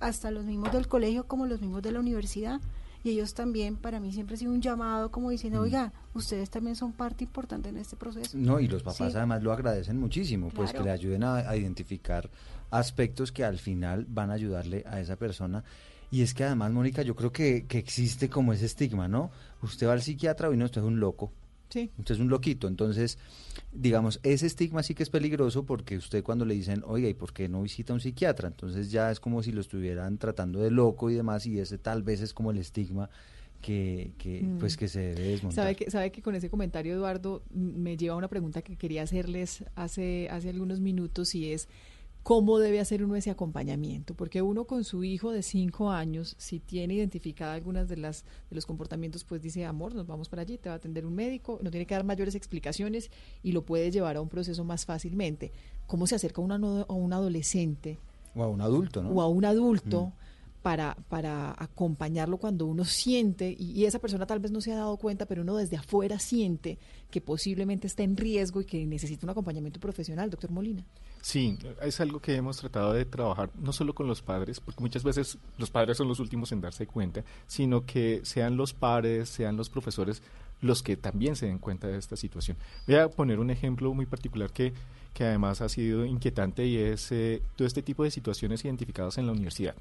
[0.00, 2.62] hasta los mismos del colegio como los mismos de la universidad.
[3.02, 5.62] Y ellos también, para mí siempre ha sido un llamado como diciendo, mm.
[5.64, 8.38] oiga, ustedes también son parte importante en este proceso.
[8.38, 12.30] No, y los papás además lo agradecen muchísimo, pues que le ayuden a, identificar
[12.70, 15.62] aspectos que al final van a ayudarle a esa persona.
[16.10, 19.30] Y es que además, Mónica, yo creo que, que existe como ese estigma, ¿no?
[19.60, 21.30] Usted va al psiquiatra y no, usted es un loco.
[21.74, 21.90] Sí.
[21.98, 22.68] Usted es un loquito.
[22.68, 23.18] Entonces,
[23.72, 27.32] digamos, ese estigma sí que es peligroso porque usted cuando le dicen, oiga, ¿y por
[27.32, 28.46] qué no visita a un psiquiatra?
[28.46, 32.04] Entonces ya es como si lo estuvieran tratando de loco y demás, y ese tal
[32.04, 33.10] vez es como el estigma
[33.60, 34.58] que, que mm.
[34.58, 35.64] pues que se debe desmontar.
[35.64, 39.02] ¿Sabe que, sabe que con ese comentario, Eduardo, me lleva a una pregunta que quería
[39.02, 41.68] hacerles hace, hace algunos minutos y es
[42.24, 46.58] cómo debe hacer uno ese acompañamiento, porque uno con su hijo de cinco años, si
[46.58, 50.56] tiene identificada algunas de las de los comportamientos, pues dice, amor, nos vamos para allí,
[50.56, 53.10] te va a atender un médico, no tiene que dar mayores explicaciones
[53.42, 55.52] y lo puede llevar a un proceso más fácilmente.
[55.86, 57.98] ¿Cómo se acerca una, a un adolescente?
[58.34, 59.10] O a un adulto, ¿no?
[59.10, 60.06] O a un adulto.
[60.06, 60.24] Mm
[60.64, 64.96] para, para acompañarlo cuando uno siente, y, esa persona tal vez no se ha dado
[64.96, 66.78] cuenta, pero uno desde afuera siente
[67.10, 70.82] que posiblemente está en riesgo y que necesita un acompañamiento profesional, doctor Molina.
[71.24, 75.02] Sí, es algo que hemos tratado de trabajar no solo con los padres, porque muchas
[75.02, 79.56] veces los padres son los últimos en darse cuenta, sino que sean los padres, sean
[79.56, 80.20] los profesores
[80.60, 82.58] los que también se den cuenta de esta situación.
[82.86, 84.74] Voy a poner un ejemplo muy particular que,
[85.14, 89.24] que además ha sido inquietante y es eh, todo este tipo de situaciones identificadas en
[89.24, 89.74] la universidad.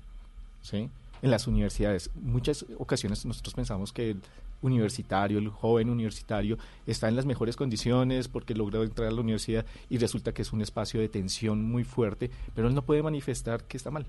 [0.62, 0.89] ¿sí?
[1.22, 2.10] en las universidades.
[2.22, 4.16] Muchas ocasiones nosotros pensamos que
[4.64, 6.57] universitario, el joven universitario,
[6.88, 10.51] está en las mejores condiciones porque logró entrar a la universidad y resulta que es
[10.51, 14.07] un espacio de tensión muy fuerte, pero él no puede manifestar que está mal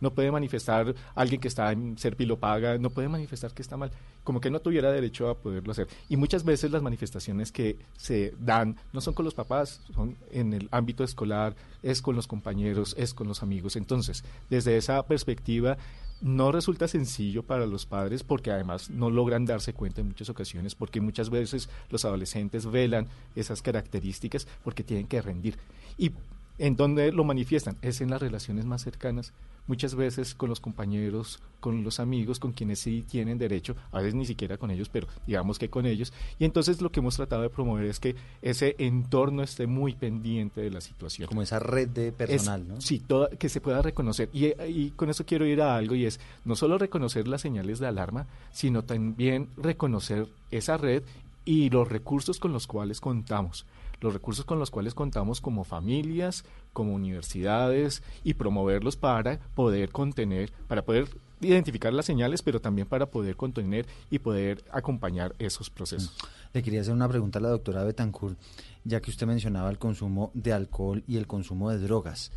[0.00, 3.90] no puede manifestar alguien que está en Serpi paga, no puede manifestar que está mal,
[4.24, 5.88] como que no tuviera derecho a poderlo hacer.
[6.08, 10.54] Y muchas veces las manifestaciones que se dan no son con los papás, son en
[10.54, 13.76] el ámbito escolar, es con los compañeros, es con los amigos.
[13.76, 15.76] Entonces, desde esa perspectiva,
[16.20, 20.74] no resulta sencillo para los padres porque además no logran darse cuenta en muchas ocasiones
[20.74, 25.56] porque muchas veces los adolescentes velan esas características porque tienen que rendir.
[25.96, 26.12] Y
[26.60, 29.32] en donde lo manifiestan es en las relaciones más cercanas
[29.66, 34.14] muchas veces con los compañeros, con los amigos, con quienes sí tienen derecho, a veces
[34.14, 36.12] ni siquiera con ellos, pero digamos que con ellos.
[36.38, 40.60] Y entonces lo que hemos tratado de promover es que ese entorno esté muy pendiente
[40.60, 41.28] de la situación.
[41.28, 42.80] Como esa red de personal, ¿no?
[42.80, 43.02] Sí,
[43.38, 44.28] que se pueda reconocer.
[44.32, 47.78] Y, y con eso quiero ir a algo y es no solo reconocer las señales
[47.78, 51.04] de alarma, sino también reconocer esa red
[51.44, 53.64] y los recursos con los cuales contamos
[54.00, 60.50] los recursos con los cuales contamos como familias, como universidades y promoverlos para poder contener,
[60.68, 61.08] para poder
[61.40, 66.16] identificar las señales, pero también para poder contener y poder acompañar esos procesos.
[66.22, 66.26] Mm.
[66.52, 68.38] Le quería hacer una pregunta a la doctora Betancourt,
[68.84, 72.32] ya que usted mencionaba el consumo de alcohol y el consumo de drogas.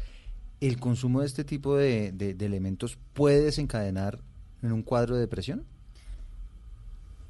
[0.59, 4.22] ¿El consumo de este tipo de, de elementos puede desencadenar
[4.61, 5.66] en un cuadro de depresión?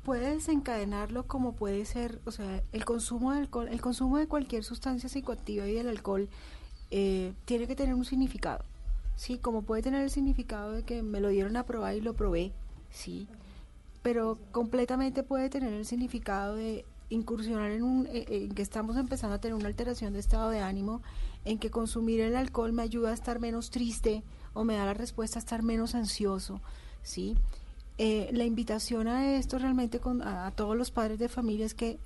[0.03, 4.65] Puede desencadenarlo como puede ser, o sea, el consumo de alcohol, el consumo de cualquier
[4.65, 6.27] sustancia psicoactiva y el alcohol
[6.91, 8.65] eh, tiene que tener un significado,
[9.15, 12.15] sí, como puede tener el significado de que me lo dieron a probar y lo
[12.15, 12.51] probé,
[12.89, 13.29] sí,
[14.01, 19.35] pero completamente puede tener el significado de incursionar en un, eh, en que estamos empezando
[19.35, 21.01] a tener una alteración de estado de ánimo,
[21.45, 24.21] en que consumir el alcohol me ayuda a estar menos triste
[24.53, 26.61] o me da la respuesta a estar menos ansioso,
[27.03, 27.37] sí.
[27.97, 31.99] Eh, la invitación a esto realmente con, a, todos los padres de familia es que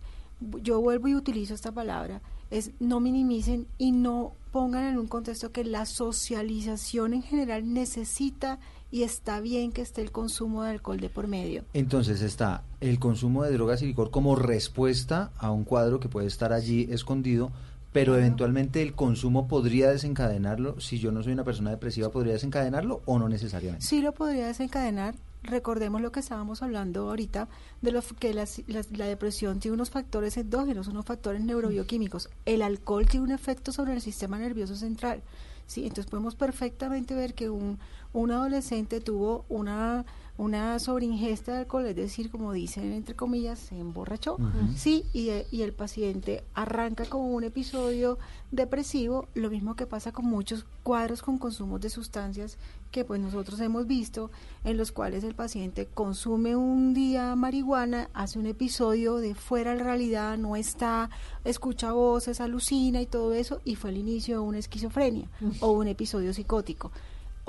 [0.62, 2.22] yo vuelvo y utilizo esta palabra,
[2.52, 8.60] es no minimicen y no pongan en un contexto que la socialización en general necesita
[8.92, 11.64] y está bien que esté el consumo de alcohol de por medio.
[11.74, 16.28] Entonces está el consumo de drogas y licor como respuesta a un cuadro que puede
[16.28, 17.52] estar allí escondido,
[17.92, 20.80] pero eventualmente el consumo podría desencadenarlo.
[20.80, 23.86] Si yo no soy una persona depresiva, ¿podría desencadenarlo o no necesariamente?
[23.86, 27.48] Sí lo podría desencadenar, recordemos lo que estábamos hablando ahorita,
[27.82, 32.30] de lo que la, depresión tiene unos factores endógenos, unos factores neurobioquímicos.
[32.46, 35.22] El alcohol tiene un efecto sobre el sistema nervioso central.
[35.66, 35.84] ¿sí?
[35.84, 37.80] Entonces podemos perfectamente ver que un,
[38.14, 40.06] un adolescente tuvo una
[40.38, 44.38] una sobreingesta de alcohol, es decir, como dicen entre comillas, se emborrachó,
[44.76, 48.20] sí, y, y, el paciente arranca con un episodio
[48.52, 52.58] depresivo, lo mismo que pasa con muchos cuadros con consumos de sustancias
[52.92, 54.30] que pues nosotros hemos visto,
[54.64, 59.78] en los cuales el paciente consume un día marihuana, hace un episodio de fuera de
[59.78, 61.10] la realidad, no está,
[61.46, 65.30] escucha voces, alucina y todo eso, y fue el inicio de una esquizofrenia
[65.62, 66.92] o un episodio psicótico.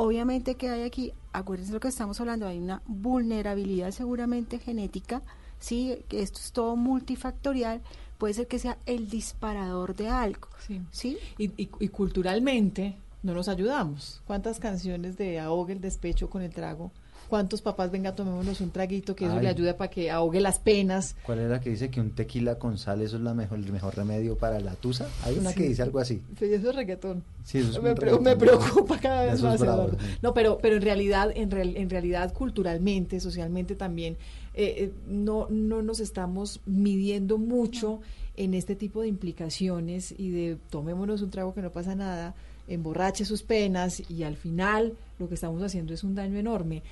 [0.01, 5.23] Obviamente que hay aquí, acuérdense lo que estamos hablando, hay una vulnerabilidad seguramente genética,
[5.59, 7.81] sí, que esto es todo multifactorial,
[8.17, 10.51] puede ser que sea el disparador de algo,
[10.93, 11.19] sí.
[11.37, 12.95] Y, y, culturalmente
[13.25, 14.23] no nos ayudamos.
[14.25, 16.93] ¿Cuántas canciones de ahogue el despecho con el trago?
[17.29, 21.15] ¿Cuántos papás, venga, tomémonos un traguito que eso le ayuda para que ahogue las penas?
[21.25, 23.71] ¿Cuál es la que dice que un tequila con sal eso es la mejor, el
[23.71, 25.09] mejor remedio para la tusa?
[25.25, 26.23] Hay una que dice algo así.
[26.39, 27.23] Sí, eso es reggaetón.
[27.45, 29.97] Sí, eso es me, me preocupa cada vez más, Eduardo.
[30.23, 34.17] No, pero, pero en realidad, en, en realidad, culturalmente, socialmente también,
[34.55, 38.01] eh, eh, no, no nos estamos midiendo mucho
[38.37, 42.35] en este tipo de implicaciones y de tomémonos un trago que no pasa nada,
[42.69, 46.83] emborrache sus penas y al final lo que estamos haciendo es un daño enorme.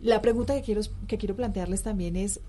[0.00, 2.40] La pregunta que quiero, que quiero plantearles también es,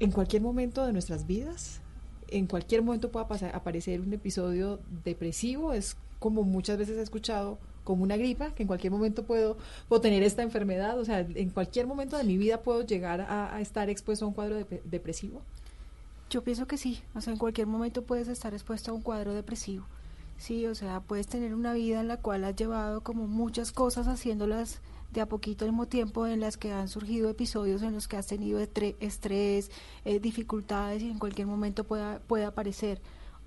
[0.00, 1.80] en cualquier momento de nuestras vidas,
[2.28, 7.58] en cualquier momento pueda pasar, aparecer un episodio depresivo, es como muchas veces he escuchado,
[7.84, 9.56] como una gripa, que en cualquier momento puedo,
[9.88, 13.58] puedo tener esta enfermedad, o sea, en cualquier momento de mi vida puedo llegar a,
[13.62, 15.40] estar expuesto a un cuadro depresivo.
[16.28, 19.32] Yo pienso que sí, o sea, en cualquier momento puedes estar expuesto a un cuadro
[19.32, 19.86] depresivo.
[20.36, 24.06] Sí, o sea, puedes tener una vida en la cual has llevado como muchas cosas
[24.06, 24.80] haciéndolas
[25.12, 28.16] de a poquito al mismo tiempo en las que han surgido episodios en los que
[28.16, 29.70] has tenido estrés,
[30.04, 33.00] eh, dificultades y en cualquier momento pueda, puede aparecer.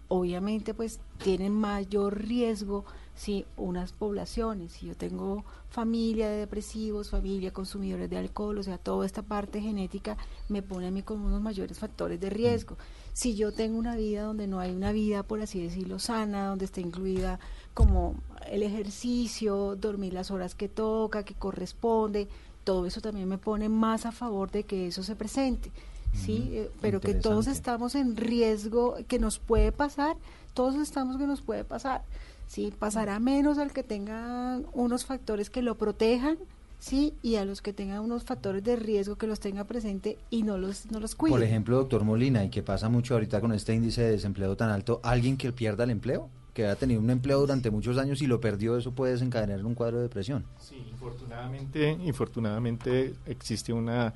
[0.08, 2.84] Obviamente pues tienen mayor riesgo
[3.16, 8.78] si unas poblaciones, si yo tengo familia de depresivos, familia consumidores de alcohol, o sea,
[8.78, 10.18] toda esta parte genética
[10.50, 12.78] me pone a mí con unos mayores factores de riesgo.
[13.14, 16.66] Si yo tengo una vida donde no hay una vida, por así decirlo, sana, donde
[16.66, 17.40] está incluida
[17.74, 18.16] como
[18.50, 22.28] el ejercicio, dormir las horas que toca, que corresponde,
[22.64, 25.72] todo eso también me pone más a favor de que eso se presente.
[26.14, 30.18] Sí, eh, pero que todos estamos en riesgo, que nos puede pasar,
[30.54, 32.04] todos estamos que nos puede pasar.
[32.48, 36.38] Sí, pasará menos al que tenga unos factores que lo protejan,
[36.80, 40.44] sí, y a los que tengan unos factores de riesgo que los tenga presente y
[40.44, 41.32] no los no los cuide.
[41.32, 44.70] Por ejemplo, doctor Molina, y que pasa mucho ahorita con este índice de desempleo tan
[44.70, 48.28] alto, alguien que pierda el empleo que ha tenido un empleo durante muchos años y
[48.28, 50.44] lo perdió, eso puede desencadenar un cuadro de depresión.
[50.60, 54.14] Sí, infortunadamente, infortunadamente existe una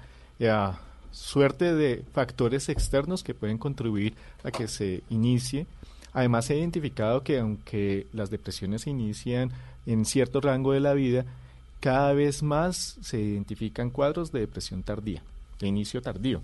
[1.11, 5.65] suerte de factores externos que pueden contribuir a que se inicie.
[6.13, 9.51] Además, se ha identificado que aunque las depresiones se inician
[9.85, 11.25] en cierto rango de la vida,
[11.79, 15.23] cada vez más se identifican cuadros de depresión tardía,
[15.59, 16.41] de inicio tardío.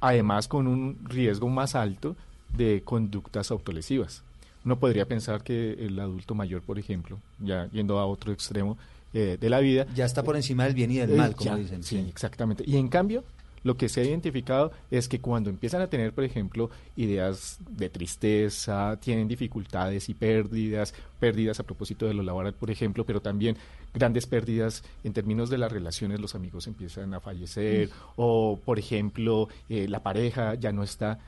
[0.00, 2.16] además, con un riesgo más alto
[2.56, 4.22] de conductas autolesivas
[4.64, 8.78] uno podría pensar que el adulto mayor, por ejemplo, ya yendo a otro extremo
[9.12, 9.86] eh, de la vida...
[9.94, 11.82] Ya está por encima del bien y del eh, mal, como dicen.
[11.82, 12.64] Sí, exactamente.
[12.66, 13.24] Y en cambio,
[13.64, 17.88] lo que se ha identificado es que cuando empiezan a tener, por ejemplo, ideas de
[17.88, 23.56] tristeza, tienen dificultades y pérdidas, pérdidas a propósito de lo laboral, por ejemplo, pero también
[23.94, 27.90] grandes pérdidas en términos de las relaciones, los amigos empiezan a fallecer, mm.
[28.16, 31.18] o, por ejemplo, eh, la pareja ya no está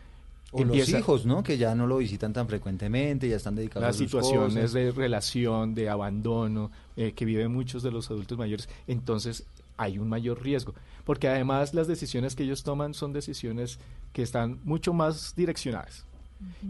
[0.54, 1.42] o los hijos, ¿no?
[1.42, 5.74] Que ya no lo visitan tan frecuentemente, ya están dedicados las a situaciones de relación,
[5.74, 8.68] de abandono, eh, que viven muchos de los adultos mayores.
[8.86, 9.44] Entonces,
[9.76, 10.74] hay un mayor riesgo,
[11.04, 13.78] porque además las decisiones que ellos toman son decisiones
[14.12, 16.04] que están mucho más direccionadas.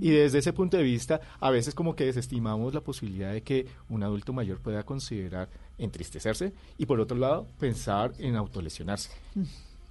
[0.01, 3.67] Y desde ese punto de vista, a veces como que desestimamos la posibilidad de que
[3.89, 9.11] un adulto mayor pueda considerar entristecerse y por otro lado pensar en autolesionarse.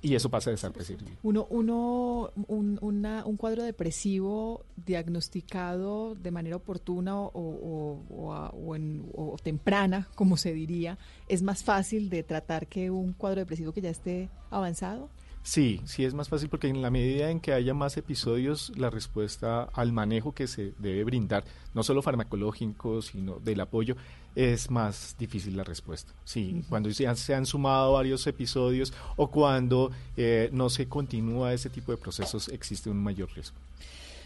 [0.04, 1.10] Y eso pasa desapercibido.
[1.24, 8.76] Uno, uno un, un cuadro depresivo diagnosticado de manera oportuna o, o,
[9.14, 10.98] o, temprana, como se diría,
[11.30, 15.10] es más fácil de tratar que un cuadro depresivo que ya esté avanzado.
[15.44, 18.90] Sí, sí es más fácil porque en la medida en que haya más episodios, la
[18.90, 23.98] respuesta al manejo que se debe brindar, no solo farmacológico, sino del apoyo,
[24.36, 26.14] es más difícil la respuesta.
[26.24, 31.54] Sí, cuando se han, se han, sumado varios episodios o cuando eh, no se continúa
[31.54, 33.58] ese tipo de procesos, existe un mayor riesgo.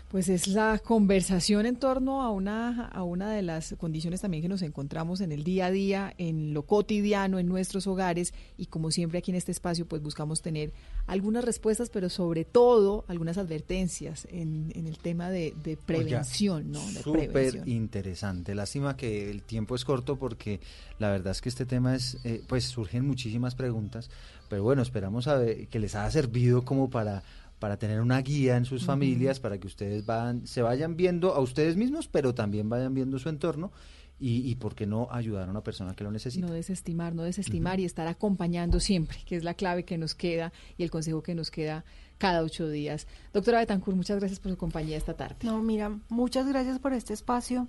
[0.10, 4.47] Pues es la conversación en torno a una, a una de las condiciones también que
[4.47, 8.89] nos encontramos en el día a día, en lo cotidiano, en nuestros hogares y como
[8.91, 10.72] siempre aquí en este espacio pues buscamos tener
[11.08, 15.53] algunas respuestas, pero sobre todo algunas advertencias en, en el tema de,
[15.86, 16.72] prevención.
[16.72, 16.80] ¿no?
[16.80, 18.55] Súper interesante.
[18.55, 20.62] Lástima que el tiempo es corto porque
[20.99, 24.10] la verdad es que este tema es, eh, pues surgen muchísimas preguntas,
[24.47, 27.24] pero bueno, esperamos a ver, que les haya servido como para
[27.60, 31.39] para tener una guía en sus familias, para que ustedes van, se vayan viendo a
[31.39, 33.72] ustedes mismos, pero también vayan viendo su entorno
[34.20, 36.45] y, y por qué no ayudar a una persona que lo necesita.
[36.45, 40.53] No desestimar, no desestimar y estar acompañando siempre, que es la clave que nos queda
[40.78, 41.84] y el consejo que nos queda
[42.18, 43.08] cada ocho días.
[43.34, 45.36] Doctora Betancourt, muchas gracias por su compañía esta tarde.
[45.43, 47.68] No, mira, muchas gracias por este espacio.